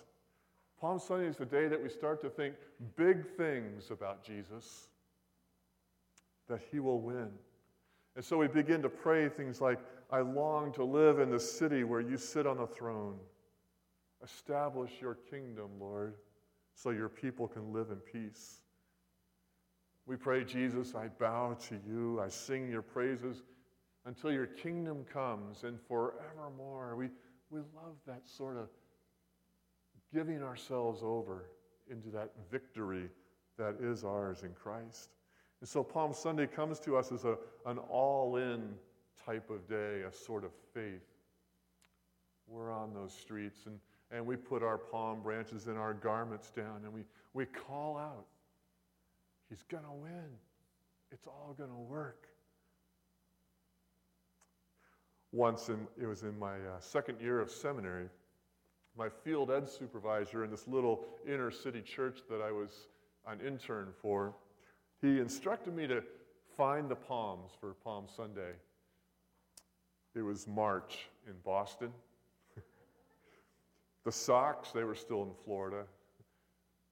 Palm 0.79 0.99
Sunday 0.99 1.27
is 1.27 1.37
the 1.37 1.45
day 1.45 1.67
that 1.67 1.81
we 1.81 1.89
start 1.89 2.21
to 2.21 2.29
think 2.29 2.55
big 2.95 3.25
things 3.37 3.91
about 3.91 4.23
Jesus, 4.23 4.87
that 6.49 6.61
he 6.71 6.79
will 6.79 6.99
win. 6.99 7.29
And 8.15 8.23
so 8.23 8.37
we 8.37 8.47
begin 8.47 8.81
to 8.81 8.89
pray 8.89 9.27
things 9.27 9.59
like, 9.59 9.79
I 10.09 10.21
long 10.21 10.71
to 10.73 10.83
live 10.83 11.19
in 11.19 11.29
the 11.29 11.39
city 11.39 11.83
where 11.83 11.99
you 11.99 12.17
sit 12.17 12.47
on 12.47 12.57
the 12.57 12.67
throne. 12.67 13.17
Establish 14.23 14.91
your 15.01 15.15
kingdom, 15.29 15.71
Lord, 15.79 16.15
so 16.73 16.91
your 16.91 17.09
people 17.09 17.47
can 17.47 17.73
live 17.73 17.89
in 17.91 17.97
peace. 17.97 18.61
We 20.05 20.15
pray, 20.15 20.43
Jesus, 20.43 20.93
I 20.95 21.07
bow 21.07 21.57
to 21.67 21.79
you. 21.87 22.21
I 22.21 22.29
sing 22.29 22.69
your 22.69 22.83
praises 22.83 23.43
until 24.05 24.31
your 24.31 24.45
kingdom 24.45 25.03
comes 25.11 25.63
and 25.63 25.79
forevermore. 25.81 26.95
We, 26.95 27.09
we 27.49 27.59
love 27.75 27.95
that 28.07 28.27
sort 28.27 28.57
of 28.57 28.69
giving 30.13 30.43
ourselves 30.43 31.01
over 31.03 31.49
into 31.89 32.09
that 32.09 32.31
victory 32.51 33.09
that 33.57 33.75
is 33.81 34.03
ours 34.03 34.43
in 34.43 34.53
Christ. 34.53 35.09
And 35.65 35.69
so 35.71 35.83
Palm 35.83 36.13
Sunday 36.13 36.45
comes 36.45 36.79
to 36.81 36.95
us 36.95 37.11
as 37.11 37.25
a, 37.25 37.39
an 37.65 37.79
all 37.79 38.35
in 38.35 38.75
type 39.25 39.49
of 39.49 39.67
day, 39.67 40.03
a 40.07 40.13
sort 40.13 40.43
of 40.43 40.51
faith. 40.75 41.01
We're 42.47 42.71
on 42.71 42.93
those 42.93 43.11
streets 43.11 43.65
and, 43.65 43.79
and 44.11 44.23
we 44.27 44.35
put 44.35 44.61
our 44.61 44.77
palm 44.77 45.23
branches 45.23 45.65
and 45.65 45.75
our 45.75 45.95
garments 45.95 46.51
down 46.51 46.81
and 46.83 46.93
we, 46.93 47.01
we 47.33 47.47
call 47.47 47.97
out, 47.97 48.27
He's 49.49 49.63
going 49.63 49.85
to 49.85 49.91
win. 49.91 50.29
It's 51.11 51.25
all 51.25 51.55
going 51.57 51.71
to 51.71 51.75
work. 51.75 52.27
Once, 55.31 55.69
in, 55.69 55.87
it 55.99 56.05
was 56.05 56.21
in 56.21 56.37
my 56.37 56.57
uh, 56.57 56.79
second 56.79 57.19
year 57.19 57.39
of 57.39 57.49
seminary, 57.49 58.05
my 58.95 59.09
field 59.09 59.49
ed 59.49 59.67
supervisor 59.67 60.43
in 60.43 60.51
this 60.51 60.67
little 60.67 61.07
inner 61.27 61.49
city 61.49 61.81
church 61.81 62.19
that 62.29 62.39
I 62.39 62.51
was 62.51 62.69
an 63.25 63.41
intern 63.41 63.87
for, 63.99 64.35
he 65.01 65.19
instructed 65.19 65.75
me 65.75 65.87
to 65.87 66.03
find 66.55 66.89
the 66.89 66.95
palms 66.95 67.51
for 67.59 67.73
Palm 67.73 68.05
Sunday. 68.15 68.53
It 70.15 70.21
was 70.21 70.47
March 70.47 71.09
in 71.27 71.33
Boston. 71.43 71.91
the 74.05 74.11
Sox, 74.11 74.71
they 74.71 74.83
were 74.83 74.95
still 74.95 75.23
in 75.23 75.31
Florida. 75.43 75.83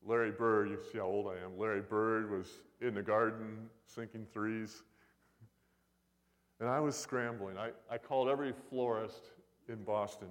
Larry 0.05 0.31
Bird, 0.31 0.69
you 0.69 0.77
see 0.91 0.97
how 0.97 1.05
old 1.05 1.27
I 1.27 1.43
am. 1.43 1.57
Larry 1.57 1.81
Bird 1.81 2.29
was 2.29 2.47
in 2.81 2.93
the 2.93 3.01
garden 3.01 3.69
sinking 3.85 4.27
threes. 4.31 4.83
And 6.59 6.69
I 6.69 6.79
was 6.79 6.95
scrambling. 6.95 7.57
I, 7.57 7.71
I 7.91 7.97
called 7.97 8.29
every 8.29 8.53
florist 8.69 9.31
in 9.67 9.83
Boston, 9.83 10.29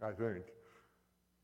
I 0.00 0.12
think, 0.12 0.44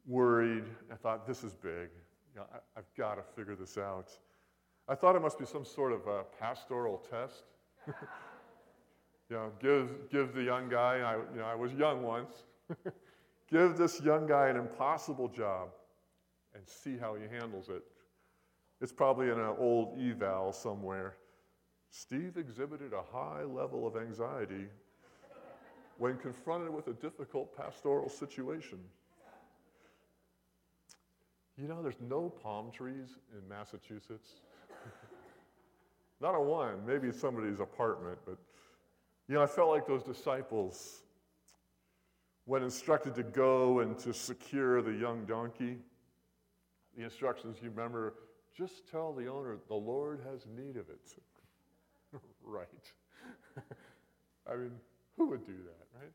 worried. 0.07 0.65
I 0.91 0.95
thought, 0.95 1.27
this 1.27 1.45
is 1.45 1.53
big. 1.53 1.91
You 2.33 2.41
know, 2.41 2.47
I, 2.51 2.79
I've 2.79 2.95
got 2.97 3.17
to 3.17 3.23
figure 3.35 3.55
this 3.55 3.77
out. 3.77 4.17
I 4.90 4.97
thought 4.97 5.14
it 5.14 5.23
must 5.23 5.38
be 5.38 5.47
some 5.47 5.64
sort 5.64 5.92
of 5.92 6.09
a 6.09 6.25
pastoral 6.40 6.99
test. 6.99 7.44
you 7.87 7.94
know, 9.30 9.52
give, 9.61 10.11
give 10.11 10.35
the 10.35 10.42
young 10.42 10.68
guy, 10.68 10.99
I, 10.99 11.14
you 11.32 11.38
know, 11.38 11.44
I 11.44 11.54
was 11.54 11.73
young 11.75 12.02
once, 12.02 12.42
give 13.49 13.76
this 13.76 14.00
young 14.00 14.26
guy 14.26 14.49
an 14.49 14.56
impossible 14.56 15.28
job 15.28 15.68
and 16.56 16.64
see 16.66 16.99
how 16.99 17.14
he 17.14 17.23
handles 17.32 17.68
it. 17.68 17.85
It's 18.80 18.90
probably 18.90 19.26
in 19.26 19.38
an 19.38 19.54
old 19.61 19.97
eval 19.97 20.52
somewhere. 20.52 21.14
Steve 21.90 22.37
exhibited 22.37 22.92
a 22.92 23.16
high 23.16 23.44
level 23.44 23.87
of 23.87 23.97
anxiety 23.97 24.66
when 25.99 26.16
confronted 26.16 26.75
with 26.75 26.88
a 26.88 26.94
difficult 26.94 27.56
pastoral 27.56 28.09
situation. 28.09 28.80
You 31.61 31.69
know, 31.69 31.83
there's 31.83 32.00
no 32.00 32.31
palm 32.31 32.71
trees 32.71 33.19
in 33.37 33.47
Massachusetts. 33.47 34.37
Not 36.21 36.35
a 36.35 36.40
one, 36.40 36.87
maybe 36.87 37.12
somebody's 37.12 37.61
apartment, 37.61 38.19
but 38.25 38.38
you 39.29 39.35
know, 39.35 39.43
I 39.43 39.47
felt 39.47 39.69
like 39.69 39.87
those 39.87 40.02
disciples 40.02 41.02
when 42.47 42.62
instructed 42.62 43.14
to 43.17 43.23
go 43.23 43.81
and 43.81 43.99
to 43.99 44.14
secure 44.14 44.81
the 44.81 44.93
young 44.93 45.26
donkey. 45.26 45.76
The 46.97 47.05
instructions, 47.05 47.59
you 47.62 47.69
remember, 47.69 48.14
just 48.57 48.90
tell 48.90 49.12
the 49.12 49.26
owner, 49.26 49.59
the 49.69 49.75
Lord 49.75 50.21
has 50.31 50.47
need 50.57 50.76
of 50.76 50.88
it. 50.88 51.14
right. 52.43 52.67
I 54.50 54.57
mean, 54.57 54.73
who 55.17 55.26
would 55.26 55.47
do 55.47 55.52
that, 55.52 56.00
right? 56.00 56.12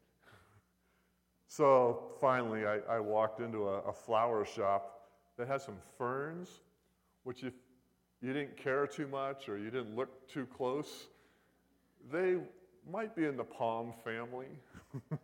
So 1.48 2.16
finally, 2.20 2.66
I, 2.66 2.80
I 2.90 3.00
walked 3.00 3.40
into 3.40 3.70
a, 3.70 3.82
a 3.82 3.94
flower 3.94 4.44
shop 4.44 4.95
that 5.38 5.48
had 5.48 5.62
some 5.62 5.78
ferns, 5.98 6.62
which 7.24 7.44
if 7.44 7.54
you 8.22 8.34
didn't 8.34 8.58
care 8.58 8.88
too 8.88 9.08
much 9.08 9.50
or 9.50 9.58
you 9.58 9.70
didn't 9.70 9.96
look 9.96 10.28
too 10.28 10.46
close, 10.46 11.08
they 12.12 12.38
might 12.92 13.16
be 13.16 13.26
in 13.26 13.38
the 13.38 13.44
palm 13.44 13.94
family. 14.04 14.48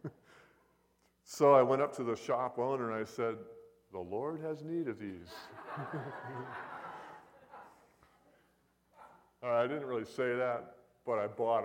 so 1.23 1.53
I 1.53 1.61
went 1.61 1.81
up 1.81 1.95
to 1.97 2.03
the 2.03 2.15
shop 2.15 2.59
owner 2.59 2.91
and 2.91 3.01
I 3.01 3.05
said, 3.05 3.35
The 3.91 3.99
Lord 3.99 4.39
has 4.41 4.63
need 4.63 4.87
of 4.87 4.99
these. 4.99 5.29
I 9.43 9.65
didn't 9.65 9.85
really 9.85 10.05
say 10.05 10.35
that, 10.35 10.75
but 11.05 11.17
I 11.17 11.25
bought 11.27 11.63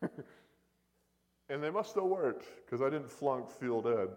them. 0.00 0.10
and 1.48 1.62
they 1.62 1.70
must 1.70 1.94
have 1.94 2.04
worked 2.04 2.46
because 2.64 2.82
I 2.82 2.90
didn't 2.90 3.10
flunk 3.10 3.48
field 3.50 3.86
ed. 3.86 4.08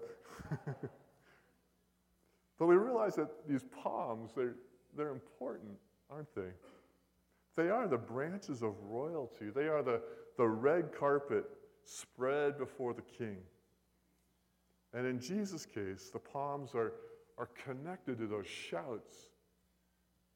But 2.57 2.67
we 2.67 2.75
realize 2.75 3.15
that 3.15 3.47
these 3.47 3.65
palms, 3.83 4.31
they're, 4.35 4.55
they're 4.95 5.11
important, 5.11 5.77
aren't 6.09 6.33
they? 6.33 6.51
They 7.55 7.69
are 7.69 7.87
the 7.87 7.97
branches 7.97 8.61
of 8.61 8.75
royalty. 8.83 9.49
They 9.53 9.67
are 9.67 9.83
the, 9.83 10.01
the 10.37 10.47
red 10.47 10.91
carpet 10.97 11.45
spread 11.83 12.57
before 12.57 12.93
the 12.93 13.01
king. 13.01 13.37
And 14.93 15.05
in 15.05 15.19
Jesus' 15.19 15.65
case, 15.65 16.09
the 16.11 16.19
palms 16.19 16.71
are, 16.73 16.93
are 17.37 17.49
connected 17.63 18.17
to 18.19 18.27
those 18.27 18.47
shouts. 18.47 19.29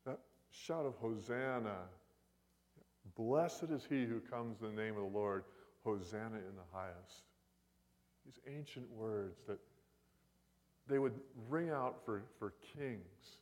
That 0.05 0.19
shout 0.51 0.85
of 0.85 0.95
Hosanna. 0.95 1.77
Blessed 3.15 3.65
is 3.71 3.83
he 3.89 4.05
who 4.05 4.19
comes 4.19 4.61
in 4.61 4.75
the 4.75 4.81
name 4.81 4.95
of 4.95 5.11
the 5.11 5.17
Lord. 5.17 5.43
Hosanna 5.83 6.37
in 6.37 6.55
the 6.55 6.69
highest. 6.71 7.23
These 8.25 8.39
ancient 8.47 8.89
words 8.91 9.41
that 9.47 9.57
they 10.91 10.99
would 10.99 11.13
ring 11.49 11.69
out 11.69 12.03
for, 12.05 12.23
for 12.37 12.53
kings. 12.77 13.37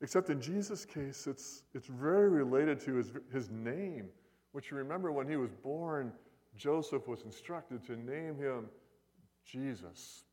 Except 0.00 0.30
in 0.30 0.40
Jesus' 0.40 0.84
case, 0.84 1.26
it's, 1.26 1.62
it's 1.74 1.86
very 1.86 2.28
related 2.28 2.80
to 2.80 2.94
his, 2.94 3.12
his 3.32 3.50
name, 3.50 4.08
which 4.52 4.70
you 4.70 4.76
remember 4.76 5.12
when 5.12 5.28
he 5.28 5.36
was 5.36 5.52
born, 5.52 6.12
Joseph 6.56 7.06
was 7.06 7.22
instructed 7.22 7.84
to 7.86 7.96
name 7.96 8.36
him 8.36 8.66
Jesus 9.46 10.24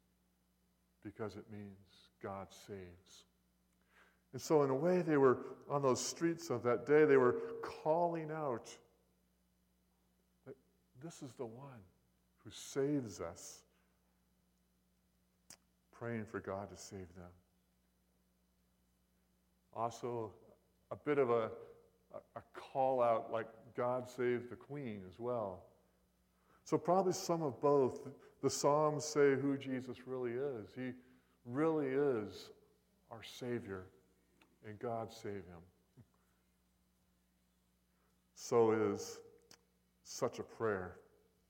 because 1.03 1.36
it 1.36 1.45
means 1.51 1.77
God 2.21 2.48
saves. 2.67 3.25
And 4.33 4.41
so, 4.41 4.63
in 4.63 4.69
a 4.69 4.75
way, 4.75 5.01
they 5.01 5.17
were 5.17 5.38
on 5.69 5.81
those 5.81 6.05
streets 6.05 6.50
of 6.50 6.63
that 6.63 6.86
day, 6.86 7.05
they 7.05 7.17
were 7.17 7.36
calling 7.83 8.31
out 8.31 8.69
this 11.03 11.21
is 11.21 11.33
the 11.38 11.45
one 11.45 11.79
who 12.43 12.51
saves 12.51 13.21
us, 13.21 13.62
praying 16.00 16.25
for 16.25 16.39
God 16.39 16.70
to 16.70 16.77
save 16.77 17.13
them. 17.15 17.32
Also, 19.75 20.32
a 20.91 20.96
bit 20.96 21.18
of 21.18 21.29
a, 21.29 21.50
a, 22.36 22.41
call 22.53 23.03
out 23.03 23.32
like 23.32 23.48
God 23.75 24.10
saved 24.10 24.50
the 24.50 24.56
queen 24.56 25.01
as 25.08 25.20
well. 25.20 25.63
So, 26.63 26.77
probably 26.77 27.13
some 27.13 27.44
of 27.44 27.60
both. 27.62 28.08
The 28.41 28.50
Psalms 28.50 29.03
say 29.03 29.36
who 29.36 29.58
Jesus 29.58 30.08
really 30.08 30.32
is. 30.32 30.70
He 30.74 30.91
really 31.46 31.88
is 31.88 32.50
our 33.12 33.22
Savior, 33.22 33.84
and 34.65 34.79
God 34.79 35.12
save 35.12 35.34
him. 35.34 35.62
So 38.41 38.72
is 38.72 39.20
such 40.03 40.39
a 40.39 40.44
prayer, 40.44 40.96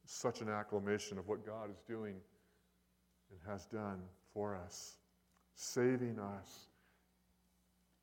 such 0.05 0.41
an 0.41 0.49
acclamation 0.49 1.19
of 1.19 1.27
what 1.27 1.45
God 1.45 1.69
is 1.69 1.81
doing 1.87 2.15
and 3.29 3.39
has 3.47 3.67
done 3.67 4.01
for 4.33 4.55
us, 4.55 4.95
saving 5.55 6.19
us, 6.19 6.67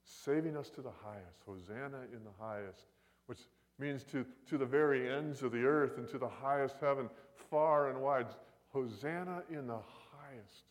saving 0.04 0.56
us 0.56 0.70
to 0.70 0.82
the 0.82 0.90
highest. 1.04 1.42
Hosanna 1.46 2.02
in 2.12 2.24
the 2.24 2.30
highest, 2.38 2.86
which 3.26 3.40
means 3.78 4.04
to, 4.04 4.24
to 4.48 4.58
the 4.58 4.66
very 4.66 5.10
ends 5.10 5.42
of 5.42 5.52
the 5.52 5.64
earth 5.64 5.98
and 5.98 6.08
to 6.08 6.18
the 6.18 6.28
highest 6.28 6.76
heaven, 6.80 7.08
far 7.50 7.90
and 7.90 8.00
wide. 8.00 8.26
Hosanna 8.68 9.42
in 9.50 9.66
the 9.66 9.78
highest, 10.12 10.64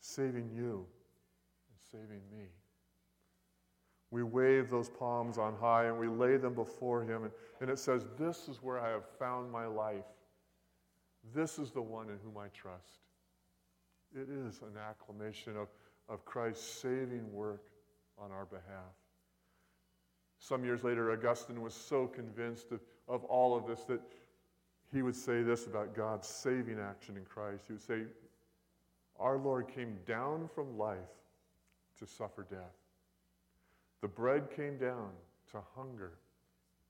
saving 0.00 0.50
you 0.54 0.86
and 1.68 1.78
saving 1.90 2.22
me. 2.32 2.46
We 4.10 4.22
wave 4.22 4.70
those 4.70 4.90
palms 4.90 5.38
on 5.38 5.54
high 5.56 5.86
and 5.86 5.98
we 5.98 6.06
lay 6.06 6.36
them 6.36 6.54
before 6.54 7.02
Him, 7.02 7.24
and, 7.24 7.32
and 7.60 7.70
it 7.70 7.78
says, 7.78 8.04
This 8.18 8.48
is 8.48 8.62
where 8.62 8.78
I 8.78 8.90
have 8.90 9.04
found 9.18 9.50
my 9.50 9.66
life. 9.66 10.04
This 11.34 11.58
is 11.58 11.70
the 11.70 11.80
one 11.80 12.08
in 12.10 12.18
whom 12.22 12.36
I 12.36 12.48
trust. 12.48 13.00
It 14.14 14.28
is 14.28 14.60
an 14.60 14.78
acclamation 14.78 15.56
of, 15.56 15.68
of 16.08 16.24
Christ's 16.24 16.64
saving 16.64 17.32
work 17.32 17.64
on 18.18 18.30
our 18.30 18.44
behalf. 18.44 18.94
Some 20.38 20.64
years 20.64 20.82
later, 20.82 21.12
Augustine 21.12 21.62
was 21.62 21.72
so 21.72 22.06
convinced 22.06 22.72
of, 22.72 22.80
of 23.08 23.24
all 23.24 23.56
of 23.56 23.66
this 23.66 23.84
that 23.84 24.00
he 24.92 25.02
would 25.02 25.16
say 25.16 25.42
this 25.42 25.66
about 25.66 25.94
God's 25.94 26.28
saving 26.28 26.78
action 26.78 27.16
in 27.16 27.24
Christ. 27.24 27.64
He 27.66 27.72
would 27.72 27.82
say, 27.82 28.02
Our 29.18 29.38
Lord 29.38 29.68
came 29.68 29.96
down 30.06 30.48
from 30.54 30.76
life 30.76 30.98
to 31.98 32.06
suffer 32.06 32.46
death. 32.50 32.76
The 34.02 34.08
bread 34.08 34.50
came 34.54 34.76
down 34.76 35.10
to 35.52 35.60
hunger. 35.76 36.12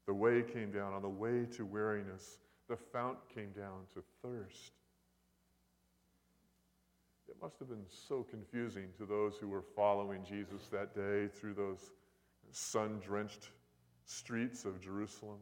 The 0.07 0.15
way 0.15 0.43
came 0.43 0.73
down 0.73 0.95
on 0.95 1.03
the 1.03 1.09
way 1.09 1.47
to 1.53 1.65
weariness. 1.65 2.39
The 2.69 2.77
fount 2.77 3.19
came 3.33 3.51
down 3.51 3.83
to 3.95 4.03
thirst. 4.23 4.73
Must 7.43 7.59
have 7.59 7.71
been 7.71 7.87
so 7.89 8.23
confusing 8.23 8.87
to 8.99 9.05
those 9.05 9.35
who 9.35 9.49
were 9.49 9.65
following 9.75 10.23
Jesus 10.25 10.69
that 10.71 10.95
day 10.95 11.27
through 11.27 11.55
those 11.55 11.91
sun 12.53 13.01
drenched 13.05 13.51
streets 14.05 14.65
of 14.65 14.81
Jerusalem. 14.81 15.39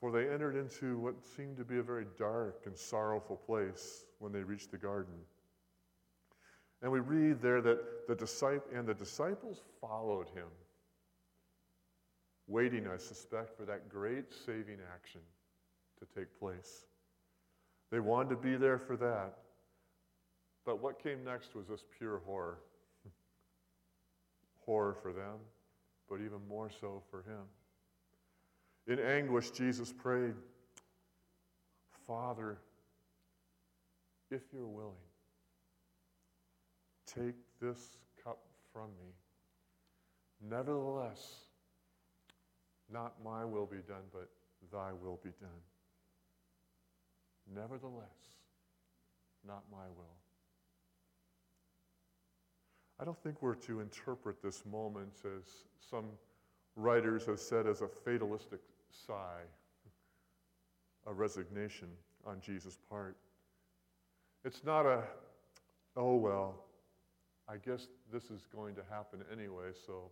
For 0.00 0.10
they 0.10 0.28
entered 0.28 0.56
into 0.56 0.98
what 0.98 1.14
seemed 1.36 1.56
to 1.58 1.64
be 1.64 1.78
a 1.78 1.82
very 1.84 2.06
dark 2.18 2.62
and 2.66 2.76
sorrowful 2.76 3.36
place 3.36 4.06
when 4.18 4.32
they 4.32 4.42
reached 4.42 4.72
the 4.72 4.76
garden. 4.76 5.14
And 6.82 6.90
we 6.90 6.98
read 6.98 7.40
there 7.40 7.60
that 7.60 8.08
the 8.08 8.16
disciple 8.16 8.68
and 8.74 8.88
the 8.88 8.94
disciples 8.94 9.62
followed 9.80 10.26
him, 10.30 10.48
waiting, 12.48 12.88
I 12.88 12.96
suspect, 12.96 13.56
for 13.56 13.64
that 13.66 13.88
great 13.88 14.34
saving 14.44 14.78
action 14.92 15.20
to 16.00 16.06
take 16.18 16.36
place. 16.40 16.87
They 17.90 18.00
wanted 18.00 18.30
to 18.30 18.36
be 18.36 18.56
there 18.56 18.78
for 18.78 18.96
that. 18.96 19.38
But 20.64 20.82
what 20.82 21.02
came 21.02 21.24
next 21.24 21.54
was 21.54 21.66
this 21.66 21.84
pure 21.98 22.20
horror. 22.26 22.58
horror 24.66 24.96
for 25.02 25.12
them, 25.12 25.38
but 26.08 26.16
even 26.16 26.40
more 26.48 26.70
so 26.80 27.02
for 27.10 27.22
him. 27.22 27.44
In 28.86 28.98
anguish, 28.98 29.50
Jesus 29.50 29.92
prayed, 29.92 30.34
Father, 32.06 32.58
if 34.30 34.42
you're 34.52 34.66
willing, 34.66 34.92
take 37.06 37.34
this 37.60 37.98
cup 38.22 38.38
from 38.72 38.88
me. 38.98 39.12
Nevertheless, 40.50 41.34
not 42.92 43.14
my 43.24 43.44
will 43.44 43.66
be 43.66 43.78
done, 43.88 44.04
but 44.12 44.28
thy 44.72 44.92
will 44.92 45.18
be 45.22 45.30
done. 45.40 45.50
Nevertheless, 47.54 48.04
not 49.46 49.62
my 49.70 49.86
will. 49.96 50.18
I 53.00 53.04
don't 53.04 53.18
think 53.22 53.40
we're 53.42 53.54
to 53.54 53.80
interpret 53.80 54.42
this 54.42 54.64
moment 54.66 55.12
as 55.24 55.44
some 55.88 56.06
writers 56.76 57.26
have 57.26 57.38
said 57.38 57.66
as 57.66 57.80
a 57.80 57.88
fatalistic 57.88 58.60
sigh, 58.90 59.42
a 61.06 61.12
resignation 61.12 61.88
on 62.26 62.40
Jesus' 62.40 62.78
part. 62.88 63.16
It's 64.44 64.64
not 64.64 64.84
a, 64.84 65.04
oh, 65.96 66.16
well, 66.16 66.64
I 67.48 67.56
guess 67.56 67.88
this 68.12 68.24
is 68.30 68.46
going 68.52 68.74
to 68.74 68.82
happen 68.90 69.20
anyway, 69.32 69.70
so 69.86 70.10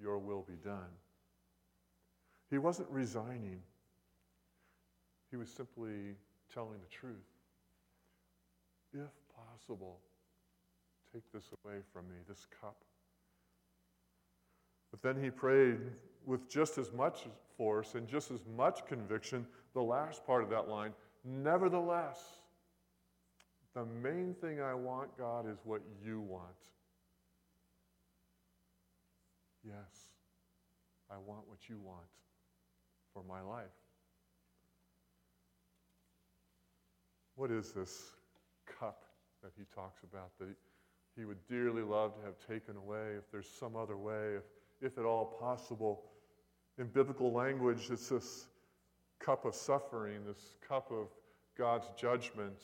your 0.00 0.18
will 0.18 0.44
be 0.46 0.56
done. 0.62 0.90
He 2.50 2.58
wasn't 2.58 2.88
resigning, 2.90 3.60
he 5.30 5.36
was 5.36 5.48
simply 5.48 6.16
telling 6.52 6.78
the 6.80 6.94
truth. 6.94 7.14
If 8.92 9.10
possible, 9.34 9.98
take 11.12 11.30
this 11.32 11.50
away 11.64 11.76
from 11.92 12.08
me, 12.08 12.16
this 12.28 12.46
cup. 12.60 12.76
But 14.90 15.02
then 15.02 15.22
he 15.22 15.30
prayed 15.30 15.80
with 16.24 16.48
just 16.48 16.78
as 16.78 16.92
much 16.92 17.26
force 17.56 17.94
and 17.94 18.06
just 18.08 18.30
as 18.30 18.40
much 18.56 18.86
conviction 18.86 19.46
the 19.74 19.82
last 19.82 20.26
part 20.26 20.42
of 20.42 20.50
that 20.50 20.68
line. 20.68 20.92
Nevertheless, 21.24 22.18
the 23.74 23.84
main 23.84 24.34
thing 24.40 24.60
I 24.60 24.74
want, 24.74 25.16
God, 25.18 25.46
is 25.50 25.58
what 25.64 25.82
you 26.02 26.20
want. 26.20 26.42
Yes, 29.64 30.10
I 31.10 31.16
want 31.18 31.46
what 31.48 31.68
you 31.68 31.78
want 31.84 32.06
for 33.12 33.22
my 33.28 33.40
life. 33.40 33.64
What 37.36 37.50
is 37.50 37.72
this 37.72 38.16
cup 38.66 39.04
that 39.42 39.52
he 39.56 39.64
talks 39.74 40.02
about 40.02 40.30
that 40.40 40.48
he 41.16 41.24
would 41.24 41.46
dearly 41.48 41.82
love 41.82 42.14
to 42.16 42.22
have 42.22 42.34
taken 42.48 42.76
away 42.76 43.14
if 43.16 43.30
there's 43.30 43.48
some 43.48 43.76
other 43.76 43.96
way, 43.96 44.36
if, 44.36 44.44
if 44.80 44.98
at 44.98 45.04
all 45.04 45.24
possible? 45.24 46.02
In 46.78 46.86
biblical 46.88 47.32
language, 47.32 47.88
it's 47.90 48.08
this 48.08 48.48
cup 49.18 49.44
of 49.44 49.54
suffering, 49.54 50.24
this 50.26 50.56
cup 50.66 50.90
of 50.90 51.08
God's 51.56 51.86
judgment, 51.96 52.62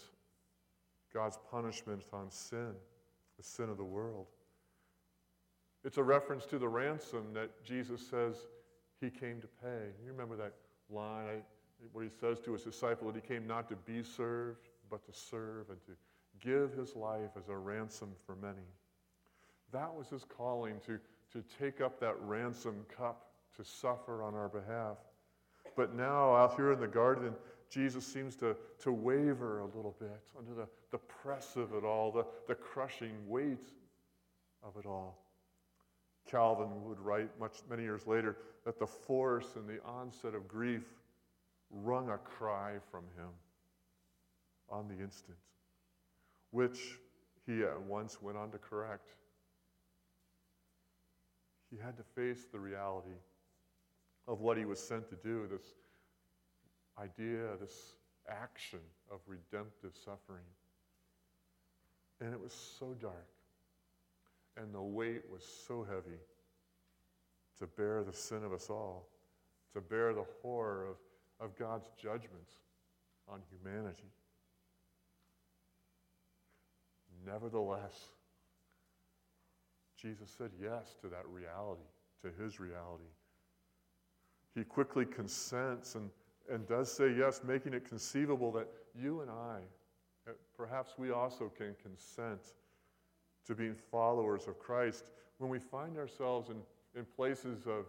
God's 1.13 1.39
punishment 1.51 2.03
on 2.13 2.31
sin, 2.31 2.73
the 3.37 3.43
sin 3.43 3.69
of 3.69 3.77
the 3.77 3.85
world. 3.85 4.27
It's 5.85 5.99
a 5.99 6.03
reference 6.03 6.47
to 6.47 6.59
the 6.59 6.69
ransom 6.69 7.33
that 7.35 7.65
Jesus 7.65 8.07
says 8.07 8.37
he 9.01 9.11
came 9.11 9.41
to 9.41 9.49
pay. 9.63 9.89
You 10.05 10.13
remember 10.13 10.37
that 10.37 10.55
line 10.89 11.43
where 11.93 12.05
he 12.05 12.11
says 12.21 12.41
to 12.41 12.53
his 12.53 12.63
disciple 12.63 13.11
that 13.11 13.17
he 13.17 13.27
came 13.27 13.47
not 13.47 13.69
to 13.69 13.77
be 13.77 14.03
served, 14.03 14.69
but 14.91 15.05
to 15.07 15.13
serve 15.13 15.71
and 15.71 15.79
to 15.87 15.93
give 16.41 16.73
his 16.73 16.95
life 16.97 17.31
as 17.37 17.49
a 17.49 17.57
ransom 17.57 18.13
for 18.27 18.37
many. 18.37 18.67
That 19.73 19.93
was 19.95 20.09
his 20.09 20.25
calling 20.25 20.81
to, 20.87 20.99
to 21.33 21.45
take 21.59 21.81
up 21.81 21.99
that 22.01 22.21
ransom 22.21 22.85
cup 22.95 23.31
to 23.57 23.65
suffer 23.65 24.23
on 24.23 24.35
our 24.35 24.49
behalf. 24.49 24.99
But 25.77 25.95
now, 25.95 26.35
out 26.35 26.57
here 26.57 26.73
in 26.73 26.81
the 26.81 26.87
garden, 26.87 27.33
Jesus 27.71 28.07
seems 28.07 28.37
to, 28.37 28.55
to 28.81 28.93
waver 28.93 29.61
a 29.61 29.67
little 29.67 29.97
bit 29.99 30.21
under 30.39 30.55
the, 30.55 30.69
the 30.91 30.99
press 30.99 31.57
of 31.57 31.73
it 31.75 31.85
all, 31.85 32.13
the, 32.13 32.27
the 32.47 32.55
crushing 32.55 33.15
weight 33.27 33.71
of 34.63 34.77
it 34.77 34.87
all. 34.87 35.19
Calvin 36.27 36.69
would 36.85 37.01
write 37.01 37.29
much, 37.41 37.63
many 37.69 37.83
years 37.83 38.07
later 38.07 38.37
that 38.65 38.79
the 38.79 38.87
force 38.87 39.57
and 39.57 39.67
the 39.67 39.83
onset 39.85 40.35
of 40.35 40.47
grief 40.47 40.83
wrung 41.73 42.11
a 42.11 42.19
cry 42.19 42.75
from 42.91 43.05
him 43.17 43.31
on 44.69 44.89
the 44.89 45.03
instant, 45.03 45.39
which 46.51 46.99
he 47.47 47.63
at 47.63 47.81
once 47.81 48.21
went 48.23 48.39
on 48.39 48.51
to 48.51 48.59
correct. 48.59 49.11
He 51.71 51.79
had 51.79 51.97
to 51.97 52.03
face 52.15 52.47
the 52.53 52.61
reality 52.61 53.17
of 54.29 54.41
what 54.41 54.57
he 54.57 54.65
was 54.65 54.79
sent 54.79 55.09
to 55.09 55.17
do, 55.17 55.49
this 55.51 55.75
idea, 56.99 57.57
this 57.61 57.95
action 58.29 58.81
of 59.11 59.21
redemptive 59.27 59.93
suffering. 59.97 60.45
And 62.21 62.33
it 62.33 62.41
was 62.41 62.53
so 62.53 62.95
dark, 63.01 63.27
and 64.57 64.73
the 64.73 64.83
weight 64.83 65.23
was 65.31 65.45
so 65.67 65.85
heavy 65.89 66.21
to 67.59 67.67
bear 67.67 68.05
the 68.05 68.13
sin 68.13 68.45
of 68.45 68.53
us 68.53 68.69
all, 68.71 69.09
to 69.75 69.81
bear 69.81 70.15
the 70.15 70.25
horror 70.43 70.87
of, 70.91 70.97
of 71.43 71.59
God's 71.59 71.91
judgments 72.01 72.53
on 73.29 73.41
humanity. 73.51 74.11
Nevertheless, 77.27 78.11
Jesus 80.01 80.31
said 80.37 80.51
yes 80.61 80.97
to 81.01 81.09
that 81.09 81.27
reality, 81.29 81.83
to 82.23 82.43
his 82.43 82.59
reality. 82.61 83.05
He 84.55 84.65
quickly 84.65 85.05
consents 85.05 85.95
and, 85.95 86.11
and 86.51 86.67
does 86.69 86.93
say 86.93 87.13
yes, 87.17 87.41
making 87.45 87.75
it 87.75 87.89
conceivable 87.89 88.53
that 88.53 88.69
you 88.95 89.21
and 89.21 89.31
I, 89.31 89.61
perhaps 90.57 90.95
we 90.99 91.11
also 91.11 91.51
can 91.57 91.75
consent 91.83 92.41
to 93.47 93.55
being 93.55 93.75
followers 93.91 94.47
of 94.47 94.59
Christ 94.59 95.05
when 95.39 95.51
we 95.51 95.59
find 95.59 95.97
ourselves 95.97 96.51
in, 96.51 96.57
in 96.99 97.05
places 97.17 97.67
of, 97.67 97.87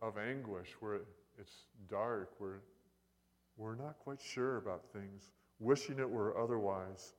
of 0.00 0.16
anguish 0.16 0.68
where 0.80 1.00
it's 1.40 1.64
dark, 1.88 2.30
where 2.38 2.60
we're 3.56 3.74
not 3.74 3.98
quite 3.98 4.20
sure 4.20 4.58
about 4.58 4.84
things, 4.92 5.32
wishing 5.58 5.98
it 5.98 6.08
were 6.08 6.38
otherwise 6.38 7.14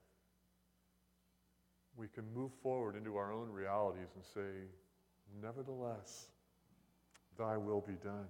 we 1.96 2.08
can 2.08 2.24
move 2.34 2.52
forward 2.64 2.96
into 2.96 3.18
our 3.18 3.32
own 3.34 3.50
realities 3.50 4.10
and 4.16 4.24
say, 4.24 4.66
Nevertheless, 5.42 6.28
thy 7.38 7.58
will 7.58 7.82
be 7.82 7.94
done. 8.04 8.28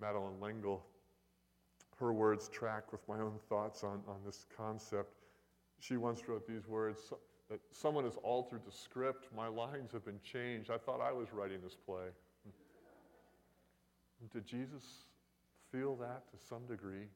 Madeleine 0.00 0.40
L'Engle, 0.40 0.84
her 1.98 2.12
words 2.12 2.48
track 2.48 2.90
with 2.92 3.06
my 3.08 3.20
own 3.20 3.38
thoughts 3.48 3.84
on, 3.84 4.02
on 4.08 4.16
this 4.24 4.46
concept. 4.56 5.14
She 5.78 5.96
once 5.96 6.26
wrote 6.26 6.46
these 6.46 6.66
words 6.66 7.12
that 7.50 7.60
someone 7.72 8.04
has 8.04 8.16
altered 8.22 8.62
the 8.66 8.72
script. 8.72 9.28
My 9.36 9.48
lines 9.48 9.92
have 9.92 10.04
been 10.04 10.20
changed. 10.22 10.70
I 10.70 10.78
thought 10.78 11.00
I 11.00 11.12
was 11.12 11.32
writing 11.32 11.58
this 11.62 11.76
play. 11.76 12.08
Did 14.28 14.46
Jesus 14.46 14.84
feel 15.72 15.96
that 15.96 16.30
to 16.30 16.36
some 16.48 16.66
degree? 16.66 17.08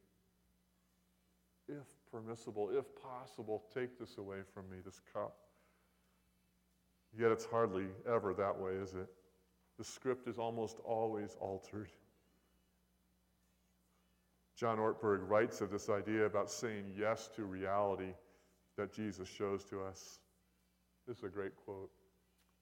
If 1.69 1.85
permissible, 2.11 2.71
if 2.73 2.85
possible, 3.03 3.65
take 3.73 3.99
this 3.99 4.19
away 4.19 4.39
from 4.53 4.69
me, 4.71 4.79
this 4.85 5.01
cup. 5.13 5.37
Yet 7.17 7.31
it's 7.31 7.45
hardly 7.45 7.87
ever 8.09 8.35
that 8.35 8.59
way, 8.59 8.73
is 8.73 8.95
it? 8.95 9.09
The 9.79 9.85
script 9.85 10.29
is 10.29 10.39
almost 10.39 10.79
always 10.85 11.37
altered. 11.41 11.91
John 14.57 14.79
Ortberg 14.79 15.29
writes 15.29 15.61
of 15.61 15.71
this 15.71 15.89
idea 15.89 16.27
about 16.27 16.51
saying 16.51 16.85
yes 16.97 17.29
to 17.37 17.45
reality 17.45 18.15
that 18.77 18.93
Jesus 18.93 19.29
shows 19.29 19.65
to 19.65 19.83
us. 19.83 20.21
This 21.07 21.19
is 21.19 21.25
a 21.25 21.29
great 21.29 21.57
quote. 21.65 21.91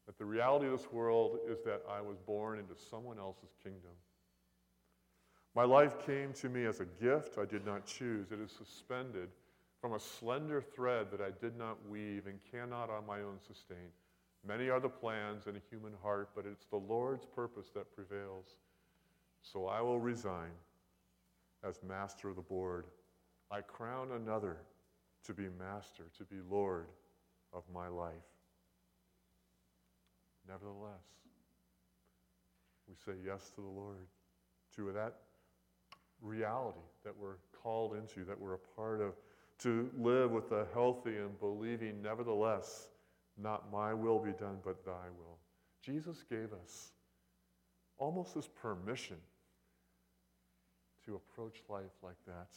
That 0.07 0.19
the 0.19 0.25
reality 0.25 0.67
of 0.67 0.73
this 0.73 0.91
world 0.91 1.39
is 1.49 1.63
that 1.65 1.83
I 1.89 2.01
was 2.01 2.19
born 2.19 2.59
into 2.59 2.75
someone 2.91 3.19
else's 3.19 3.55
kingdom. 3.63 3.93
My 5.55 5.65
life 5.65 6.05
came 6.07 6.33
to 6.35 6.49
me 6.49 6.65
as 6.65 6.81
a 6.81 6.87
gift 6.87 7.37
I 7.39 7.45
did 7.45 7.67
not 7.67 7.85
choose. 7.85 8.33
It 8.33 8.41
is 8.41 8.51
suspended 8.51 9.29
from 9.81 9.93
a 9.93 10.01
slender 10.01 10.63
thread 10.63 11.09
that 11.11 11.21
I 11.21 11.31
did 11.41 11.59
not 11.59 11.77
weave 11.89 12.27
and 12.27 12.39
cannot 12.51 12.89
on 12.89 13.07
my 13.07 13.21
own 13.21 13.39
sustain. 13.47 13.91
Many 14.47 14.71
are 14.71 14.81
the 14.81 14.89
plans 14.89 15.47
in 15.47 15.57
a 15.57 15.63
human 15.71 15.93
heart, 16.03 16.31
but 16.35 16.47
it's 16.47 16.65
the 16.67 16.77
Lord's 16.77 17.27
purpose 17.27 17.69
that 17.75 17.95
prevails. 17.95 18.57
So 19.43 19.67
I 19.67 19.81
will 19.83 20.01
resign 20.01 20.53
as 21.63 21.81
master 21.87 22.29
of 22.29 22.37
the 22.37 22.43
board. 22.43 22.87
I 23.51 23.61
crown 23.61 24.13
another 24.13 24.57
to 25.25 25.35
be 25.35 25.49
master, 25.59 26.05
to 26.17 26.25
be 26.25 26.37
Lord 26.51 26.87
of 27.53 27.63
my 27.73 27.89
life. 27.89 28.15
Nevertheless, 30.49 31.05
we 32.89 32.95
say 32.95 33.19
yes 33.25 33.51
to 33.55 33.61
the 33.61 33.69
Lord, 33.69 34.09
to 34.77 34.93
that 34.93 35.15
reality 36.23 36.79
that 37.05 37.13
we're 37.19 37.37
called 37.63 37.95
into, 37.95 38.25
that 38.25 38.41
we're 38.41 38.55
a 38.55 38.77
part 38.77 39.01
of 39.01 39.15
to 39.59 39.91
live 39.97 40.31
with 40.31 40.51
a 40.53 40.67
healthy 40.73 41.17
and 41.17 41.39
believing, 41.39 42.03
nevertheless, 42.03 42.89
not 43.41 43.71
my 43.73 43.95
will 43.95 44.19
be 44.19 44.33
done, 44.33 44.59
but 44.65 44.85
thy 44.85 45.09
will. 45.17 45.39
Jesus 45.83 46.25
gave 46.29 46.53
us 46.53 46.93
almost 47.99 48.35
this 48.35 48.49
permission 48.49 49.17
to 51.05 51.15
approach 51.17 51.63
life 51.69 51.93
like 52.03 52.17
that. 52.27 52.49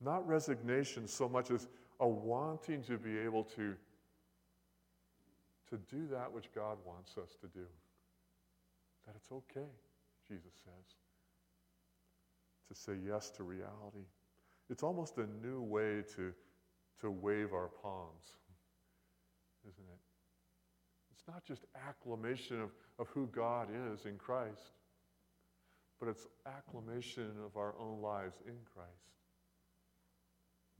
Not 0.00 0.26
resignation 0.26 1.06
so 1.06 1.28
much 1.28 1.50
as 1.50 1.68
a 2.00 2.08
wanting 2.08 2.82
to 2.84 2.98
be 2.98 3.18
able 3.18 3.44
to, 3.44 3.74
to 5.70 5.78
do 5.90 6.06
that 6.10 6.30
which 6.32 6.52
God 6.54 6.78
wants 6.84 7.16
us 7.16 7.36
to 7.40 7.46
do. 7.46 7.66
That 9.06 9.14
it's 9.16 9.30
okay, 9.30 9.68
Jesus 10.26 10.52
says, 10.64 10.96
to 12.68 12.74
say 12.74 12.92
yes 13.06 13.30
to 13.30 13.42
reality. 13.42 14.06
It's 14.70 14.82
almost 14.82 15.18
a 15.18 15.26
new 15.46 15.60
way 15.60 16.02
to, 16.16 16.32
to 17.00 17.10
wave 17.10 17.52
our 17.52 17.70
palms, 17.82 18.24
isn't 19.68 19.84
it? 19.84 20.00
It's 21.12 21.24
not 21.28 21.44
just 21.44 21.64
acclamation 21.88 22.60
of, 22.60 22.70
of 22.98 23.08
who 23.08 23.26
God 23.26 23.68
is 23.92 24.06
in 24.06 24.16
Christ, 24.16 24.72
but 26.00 26.08
it's 26.08 26.26
acclamation 26.46 27.30
of 27.44 27.56
our 27.56 27.74
own 27.78 28.00
lives 28.00 28.36
in 28.46 28.56
Christ. 28.74 28.90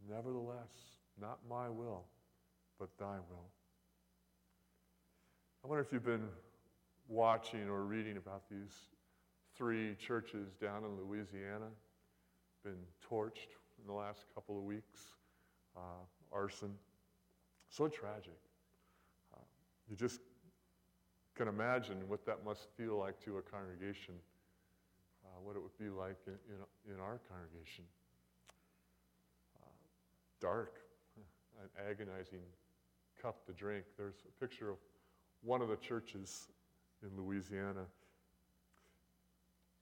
Nevertheless, 0.09 0.73
not 1.20 1.38
my 1.49 1.68
will, 1.68 2.05
but 2.79 2.88
thy 2.99 3.16
will. 3.31 3.49
I 5.64 5.68
wonder 5.68 5.83
if 5.83 5.92
you've 5.92 6.05
been 6.05 6.29
watching 7.09 7.68
or 7.68 7.85
reading 7.85 8.16
about 8.16 8.42
these 8.51 8.75
three 9.57 9.95
churches 9.97 10.55
down 10.61 10.85
in 10.85 10.97
Louisiana, 10.97 11.67
been 12.64 12.79
torched 13.11 13.55
in 13.81 13.87
the 13.87 13.93
last 13.93 14.25
couple 14.35 14.59
of 14.59 14.64
weeks 14.64 15.01
uh, 15.77 15.81
arson. 16.33 16.75
So 17.69 17.88
tragic. 17.88 18.38
Uh, 19.35 19.40
you 19.88 19.97
just 19.97 20.21
can 21.35 21.49
imagine 21.49 21.97
what 22.09 22.25
that 22.27 22.45
must 22.45 22.69
feel 22.77 22.99
like 22.99 23.21
to 23.25 23.38
a 23.38 23.43
congregation, 23.43 24.14
uh, 25.25 25.40
what 25.43 25.57
it 25.57 25.62
would 25.62 25.77
be 25.79 25.88
like 25.88 26.17
in, 26.27 26.35
in, 26.49 26.95
in 26.95 27.01
our 27.01 27.21
congregation. 27.29 27.85
Uh, 29.57 29.69
dark, 30.40 30.75
an 31.62 31.90
agonizing 31.90 32.43
cup 33.21 33.45
to 33.47 33.53
drink. 33.53 33.85
There's 33.97 34.23
a 34.29 34.40
picture 34.40 34.71
of 34.71 34.77
one 35.43 35.61
of 35.61 35.69
the 35.69 35.77
churches 35.77 36.49
in 37.03 37.11
Louisiana. 37.21 37.87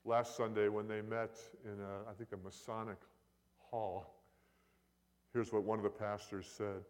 Last 0.05 0.37
Sunday, 0.37 0.69
when 0.69 0.89
they 0.89 1.01
met 1.01 1.39
in, 1.65 1.81
a, 1.81 2.11
I 2.11 2.15
think, 2.17 2.31
a 2.33 2.37
Masonic 2.37 2.99
hall, 3.59 4.15
here's 5.33 5.53
what 5.53 5.63
one 5.63 5.79
of 5.79 5.85
the 5.85 5.91
pastors 5.91 6.47
said. 6.47 6.83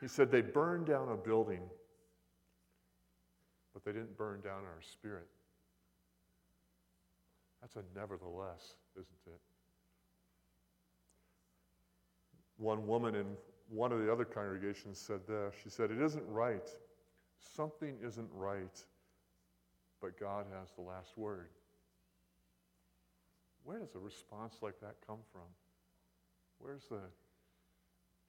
He 0.00 0.08
said, 0.08 0.30
They 0.30 0.40
burned 0.40 0.86
down 0.86 1.10
a 1.10 1.16
building, 1.16 1.62
but 3.74 3.84
they 3.84 3.92
didn't 3.92 4.16
burn 4.16 4.40
down 4.40 4.64
our 4.64 4.80
spirit. 4.80 5.26
That's 7.60 7.76
a 7.76 7.82
nevertheless, 7.98 8.74
isn't 8.94 9.06
it? 9.26 9.40
One 12.58 12.86
woman 12.86 13.14
in 13.14 13.26
one 13.68 13.92
of 13.92 14.00
the 14.00 14.10
other 14.10 14.24
congregations 14.24 14.98
said 14.98 15.20
this. 15.26 15.54
She 15.62 15.68
said, 15.68 15.90
It 15.90 16.00
isn't 16.00 16.24
right. 16.28 16.68
Something 17.38 17.96
isn't 18.02 18.28
right, 18.34 18.82
but 20.00 20.18
God 20.18 20.46
has 20.58 20.70
the 20.76 20.82
last 20.82 21.16
word. 21.16 21.48
Where 23.66 23.80
does 23.80 23.96
a 23.96 23.98
response 23.98 24.58
like 24.62 24.80
that 24.80 24.94
come 25.04 25.18
from? 25.32 25.42
Where's 26.60 26.84
the 26.84 27.00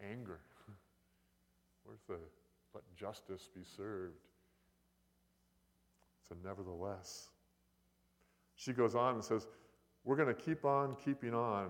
anger? 0.04 0.40
Where's 1.84 2.02
the 2.10 2.18
let 2.74 2.84
justice 2.96 3.48
be 3.56 3.62
served? 3.64 4.18
It's 6.22 6.32
a 6.32 6.48
nevertheless. 6.48 7.30
She 8.56 8.74
goes 8.74 8.96
on 8.96 9.14
and 9.14 9.24
says, 9.24 9.48
We're 10.04 10.16
going 10.16 10.28
to 10.28 10.34
keep 10.34 10.66
on 10.66 10.96
keeping 11.06 11.36
on. 11.36 11.70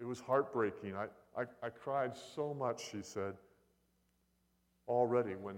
It 0.00 0.04
was 0.04 0.18
heartbreaking. 0.18 0.96
I, 0.96 1.06
I, 1.40 1.44
I 1.62 1.68
cried 1.70 2.16
so 2.34 2.52
much, 2.52 2.90
she 2.90 3.02
said, 3.02 3.34
already 4.88 5.36
when 5.36 5.54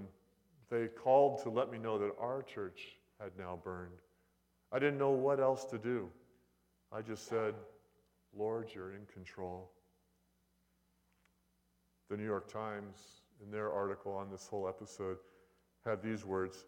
they 0.70 0.88
called 0.88 1.42
to 1.44 1.48
let 1.48 1.72
me 1.72 1.78
know 1.78 1.98
that 1.98 2.12
our 2.20 2.42
church 2.42 2.98
had 3.18 3.30
now 3.38 3.58
burned. 3.64 4.02
I 4.70 4.78
didn't 4.78 4.98
know 4.98 5.12
what 5.12 5.40
else 5.40 5.64
to 5.66 5.78
do. 5.78 6.10
I 6.92 7.02
just 7.02 7.28
said, 7.28 7.54
Lord, 8.36 8.68
you're 8.74 8.92
in 8.92 9.06
control. 9.12 9.70
The 12.08 12.16
New 12.16 12.24
York 12.24 12.50
Times, 12.52 12.96
in 13.42 13.50
their 13.50 13.72
article 13.72 14.12
on 14.12 14.30
this 14.30 14.46
whole 14.46 14.68
episode, 14.68 15.18
had 15.84 16.02
these 16.02 16.24
words 16.24 16.64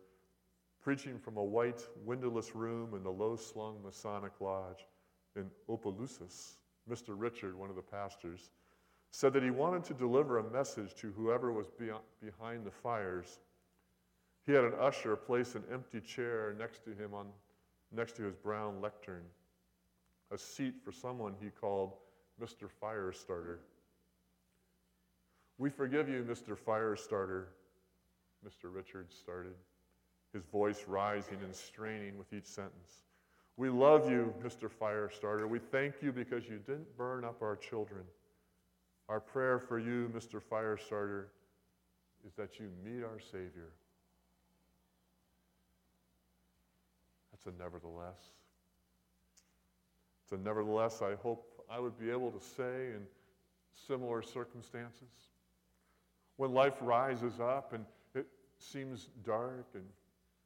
Preaching 0.80 1.18
from 1.18 1.36
a 1.36 1.44
white, 1.44 1.82
windowless 2.04 2.54
room 2.54 2.94
in 2.94 3.02
the 3.02 3.10
low 3.10 3.36
slung 3.36 3.82
Masonic 3.82 4.32
lodge 4.40 4.86
in 5.36 5.50
Opelousas, 5.68 6.56
Mr. 6.88 7.08
Richard, 7.08 7.54
one 7.54 7.68
of 7.68 7.76
the 7.76 7.82
pastors, 7.82 8.50
said 9.10 9.32
that 9.32 9.42
he 9.42 9.50
wanted 9.50 9.84
to 9.84 9.94
deliver 9.94 10.38
a 10.38 10.50
message 10.50 10.94
to 10.94 11.12
whoever 11.12 11.52
was 11.52 11.66
behind 12.20 12.64
the 12.64 12.70
fires. 12.70 13.40
He 14.46 14.52
had 14.52 14.64
an 14.64 14.74
usher 14.80 15.16
place 15.16 15.54
an 15.56 15.64
empty 15.70 16.00
chair 16.00 16.54
next 16.58 16.84
to 16.84 16.90
him 16.90 17.12
on 17.12 17.26
next 17.92 18.16
to 18.16 18.22
his 18.22 18.34
brown 18.34 18.80
lectern, 18.80 19.24
a 20.30 20.38
seat 20.38 20.74
for 20.84 20.92
someone 20.92 21.34
he 21.40 21.50
called 21.50 21.94
Mr. 22.40 22.68
Firestarter. 22.82 23.58
We 25.58 25.70
forgive 25.70 26.08
you, 26.08 26.24
Mr. 26.28 26.56
Firestarter, 26.56 27.44
Mr. 28.46 28.72
Richards 28.72 29.14
started, 29.14 29.54
his 30.32 30.44
voice 30.44 30.84
rising 30.86 31.38
and 31.42 31.54
straining 31.54 32.16
with 32.16 32.32
each 32.32 32.46
sentence. 32.46 33.02
We 33.56 33.68
love 33.68 34.08
you, 34.08 34.32
Mr. 34.40 34.70
Firestarter. 34.70 35.48
We 35.48 35.58
thank 35.58 35.94
you 36.00 36.12
because 36.12 36.44
you 36.44 36.58
didn't 36.58 36.96
burn 36.96 37.24
up 37.24 37.42
our 37.42 37.56
children. 37.56 38.02
Our 39.08 39.18
prayer 39.18 39.58
for 39.58 39.80
you, 39.80 40.12
Mr. 40.14 40.40
Firestarter, 40.40 41.24
is 42.24 42.34
that 42.34 42.60
you 42.60 42.68
meet 42.84 43.02
our 43.02 43.18
Savior. 43.18 43.72
That's 47.32 47.46
a 47.46 47.58
nevertheless. 47.58 48.20
A 50.32 50.36
nevertheless 50.36 51.00
I 51.02 51.14
hope 51.16 51.64
I 51.70 51.78
would 51.78 51.98
be 51.98 52.10
able 52.10 52.30
to 52.30 52.40
say 52.40 52.88
in 52.94 53.06
similar 53.86 54.22
circumstances. 54.22 55.08
When 56.36 56.52
life 56.52 56.76
rises 56.80 57.40
up 57.40 57.72
and 57.72 57.84
it 58.14 58.26
seems 58.58 59.08
dark 59.24 59.66
and 59.74 59.84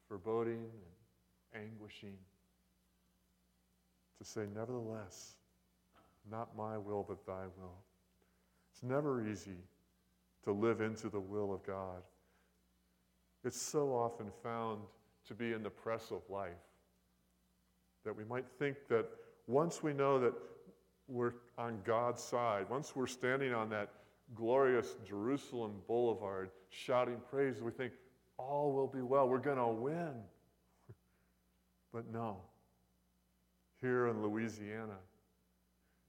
foreboding 0.09 0.65
and 1.55 1.65
anguishing, 1.65 2.17
to 4.19 4.25
say, 4.25 4.43
Nevertheless, 4.55 5.33
not 6.31 6.57
my 6.57 6.79
will, 6.79 7.05
but 7.07 7.27
thy 7.27 7.45
will. 7.59 7.79
It's 8.73 8.83
never 8.83 9.27
easy 9.27 9.59
to 10.45 10.53
live 10.53 10.81
into 10.81 11.09
the 11.09 11.21
will 11.21 11.53
of 11.53 11.65
God. 11.67 12.03
It's 13.45 13.61
so 13.61 13.93
often 13.93 14.31
found 14.43 14.81
to 15.27 15.35
be 15.35 15.53
in 15.53 15.63
the 15.63 15.71
press 15.71 16.11
of 16.11 16.23
life 16.29 16.53
that 18.05 18.17
we 18.17 18.25
might 18.25 18.47
think 18.59 18.77
that 18.89 19.07
once 19.47 19.83
we 19.83 19.93
know 19.93 20.19
that 20.21 20.33
we're 21.09 21.35
on 21.59 21.79
God's 21.85 22.23
side, 22.23 22.69
once 22.71 22.95
we're 22.95 23.07
standing 23.07 23.53
on 23.53 23.69
that 23.71 23.91
glorious 24.35 24.97
Jerusalem 25.07 25.75
boulevard 25.87 26.51
shouting 26.71 27.19
praise, 27.31 27.61
we 27.61 27.71
think 27.71 27.93
all 28.39 28.73
will 28.73 28.87
be 28.87 29.03
well. 29.03 29.29
We're 29.29 29.39
going 29.39 29.59
to 29.59 29.69
win. 29.69 30.15
but 31.93 32.11
no. 32.11 32.37
Here 33.81 34.07
in 34.07 34.23
Louisiana, 34.23 34.99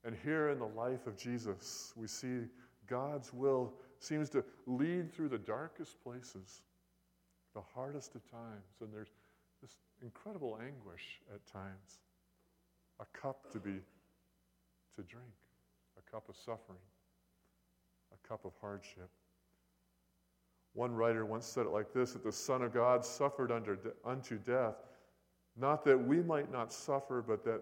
and 0.05 0.15
here 0.23 0.49
in 0.49 0.59
the 0.59 0.67
life 0.67 1.07
of 1.07 1.17
Jesus, 1.17 1.91
we 1.95 2.07
see 2.07 2.41
God's 2.87 3.33
will 3.33 3.73
seems 3.99 4.29
to 4.29 4.43
lead 4.67 5.11
through 5.13 5.29
the 5.29 5.37
darkest 5.37 6.03
places, 6.03 6.61
the 7.55 7.61
hardest 7.73 8.15
of 8.15 8.29
times, 8.29 8.81
and 8.81 8.93
there's 8.93 9.13
this 9.61 9.77
incredible 10.01 10.59
anguish 10.61 11.21
at 11.33 11.45
times. 11.51 11.99
A 13.03 13.17
cup 13.17 13.51
to 13.51 13.59
be 13.59 13.81
to 14.95 15.01
drink, 15.03 15.33
a 15.97 16.11
cup 16.11 16.29
of 16.29 16.37
suffering, 16.37 16.79
a 18.13 18.27
cup 18.27 18.45
of 18.45 18.53
hardship. 18.61 19.09
One 20.73 20.93
writer 20.93 21.25
once 21.25 21.45
said 21.45 21.65
it 21.65 21.71
like 21.71 21.91
this 21.93 22.13
that 22.13 22.23
the 22.23 22.31
Son 22.31 22.61
of 22.61 22.73
God 22.73 23.03
suffered 23.03 23.51
under, 23.51 23.77
unto 24.05 24.37
death, 24.37 24.75
not 25.57 25.83
that 25.83 25.97
we 25.97 26.21
might 26.21 26.51
not 26.51 26.71
suffer, 26.71 27.21
but 27.21 27.43
that 27.43 27.61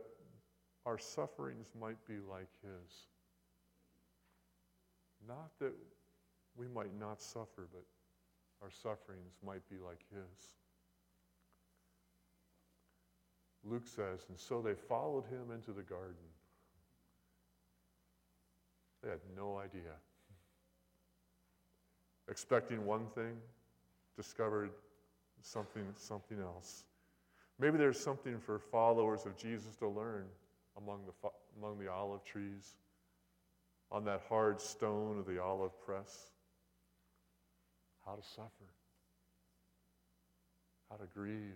our 0.85 0.99
sufferings 0.99 1.67
might 1.79 1.97
be 2.07 2.19
like 2.29 2.49
his. 2.61 3.07
Not 5.27 5.49
that 5.59 5.73
we 6.55 6.67
might 6.67 6.97
not 6.99 7.21
suffer, 7.21 7.67
but 7.71 7.83
our 8.61 8.71
sufferings 8.71 9.33
might 9.43 9.67
be 9.69 9.77
like 9.77 10.01
his. 10.13 10.60
Luke 13.63 13.85
says, 13.85 14.25
and 14.29 14.39
so 14.39 14.61
they 14.61 14.73
followed 14.73 15.25
him 15.25 15.53
into 15.53 15.71
the 15.71 15.83
garden. 15.83 16.15
They 19.03 19.09
had 19.09 19.19
no 19.35 19.57
idea. 19.57 19.93
Expecting 22.29 22.85
one 22.85 23.05
thing, 23.13 23.37
discovered 24.15 24.71
something, 25.41 25.83
something 25.95 26.39
else. 26.39 26.85
Maybe 27.59 27.77
there's 27.77 27.99
something 27.99 28.39
for 28.39 28.57
followers 28.57 29.25
of 29.25 29.37
Jesus 29.37 29.75
to 29.77 29.87
learn 29.87 30.25
among 30.77 31.01
the, 31.05 31.29
among 31.57 31.77
the 31.79 31.91
olive 31.91 32.23
trees, 32.23 32.75
on 33.91 34.05
that 34.05 34.21
hard 34.29 34.59
stone 34.59 35.19
of 35.19 35.25
the 35.25 35.41
olive 35.41 35.79
press. 35.85 36.31
How 38.05 38.15
to 38.15 38.23
suffer, 38.23 38.71
how 40.89 40.95
to 40.95 41.05
grieve, 41.13 41.53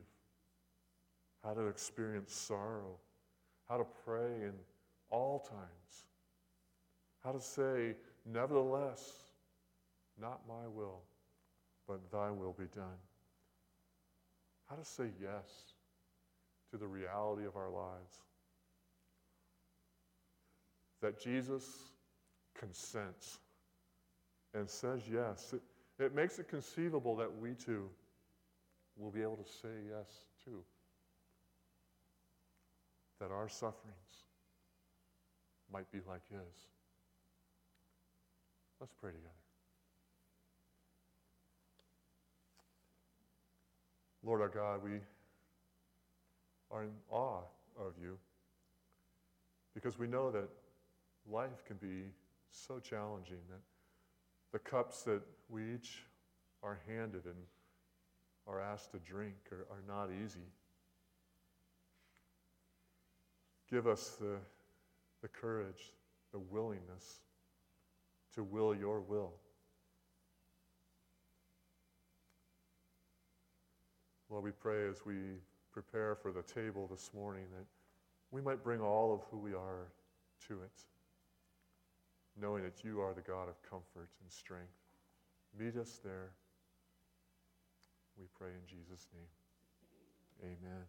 how 1.45 1.53
to 1.53 1.67
experience 1.67 2.33
sorrow, 2.33 2.97
how 3.69 3.77
to 3.77 3.85
pray 4.03 4.41
in 4.41 4.53
all 5.11 5.39
times, 5.39 6.07
how 7.23 7.31
to 7.31 7.39
say, 7.39 7.95
Nevertheless, 8.25 9.13
not 10.19 10.41
my 10.47 10.67
will, 10.67 11.01
but 11.87 12.11
thy 12.11 12.31
will 12.31 12.55
be 12.57 12.65
done. 12.73 12.97
How 14.67 14.75
to 14.75 14.83
say 14.83 15.09
yes 15.21 15.73
to 16.71 16.77
the 16.77 16.87
reality 16.87 17.45
of 17.45 17.55
our 17.55 17.69
lives 17.69 18.23
that 21.01 21.21
Jesus 21.21 21.91
consents 22.57 23.37
and 24.55 24.67
says 24.67 25.01
yes. 25.11 25.53
It, 25.53 25.61
it 26.03 26.15
makes 26.15 26.39
it 26.39 26.47
conceivable 26.47 27.15
that 27.17 27.29
we 27.39 27.53
too 27.53 27.89
will 28.97 29.11
be 29.11 29.21
able 29.21 29.37
to 29.37 29.51
say 29.61 29.69
yes 29.87 30.07
too. 30.43 30.63
That 33.19 33.31
our 33.31 33.47
sufferings 33.47 34.25
might 35.71 35.91
be 35.91 35.99
like 36.07 36.21
His. 36.29 36.67
Let's 38.79 38.93
pray 38.93 39.11
together. 39.11 39.29
Lord 44.23 44.41
our 44.41 44.49
God, 44.49 44.83
we 44.83 44.99
are 46.71 46.83
in 46.83 46.91
awe 47.09 47.41
of 47.79 47.93
you 48.01 48.17
because 49.73 49.99
we 49.99 50.07
know 50.07 50.31
that 50.31 50.49
life 51.31 51.63
can 51.65 51.77
be 51.77 52.09
so 52.49 52.79
challenging 52.79 53.37
that 53.49 53.61
the 54.51 54.59
cups 54.59 55.03
that 55.03 55.21
we 55.49 55.75
each 55.75 56.03
are 56.63 56.79
handed 56.87 57.25
and 57.25 57.35
are 58.47 58.61
asked 58.61 58.91
to 58.91 58.99
drink 58.99 59.35
are, 59.51 59.67
are 59.69 59.83
not 59.87 60.09
easy. 60.23 60.47
Give 63.69 63.87
us 63.87 64.17
the, 64.19 64.37
the 65.21 65.27
courage, 65.27 65.93
the 66.31 66.39
willingness 66.39 67.21
to 68.35 68.43
will 68.43 68.75
your 68.75 69.01
will. 69.01 69.33
Lord, 74.29 74.43
we 74.43 74.51
pray 74.51 74.87
as 74.89 75.05
we 75.05 75.15
prepare 75.71 76.15
for 76.15 76.31
the 76.31 76.41
table 76.41 76.87
this 76.91 77.11
morning 77.13 77.45
that 77.57 77.65
we 78.31 78.41
might 78.41 78.63
bring 78.63 78.81
all 78.81 79.13
of 79.13 79.21
who 79.31 79.37
we 79.37 79.53
are 79.53 79.91
to 80.47 80.53
it 80.61 80.85
knowing 82.39 82.63
that 82.63 82.83
you 82.83 83.01
are 83.01 83.13
the 83.13 83.21
God 83.21 83.47
of 83.47 83.61
comfort 83.61 84.09
and 84.21 84.31
strength. 84.31 84.73
Meet 85.57 85.77
us 85.77 85.99
there. 86.03 86.31
We 88.17 88.25
pray 88.37 88.49
in 88.49 88.65
Jesus' 88.67 89.07
name. 89.13 90.51
Amen. 90.51 90.83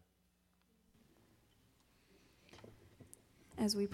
As 3.58 3.74
we 3.74 3.86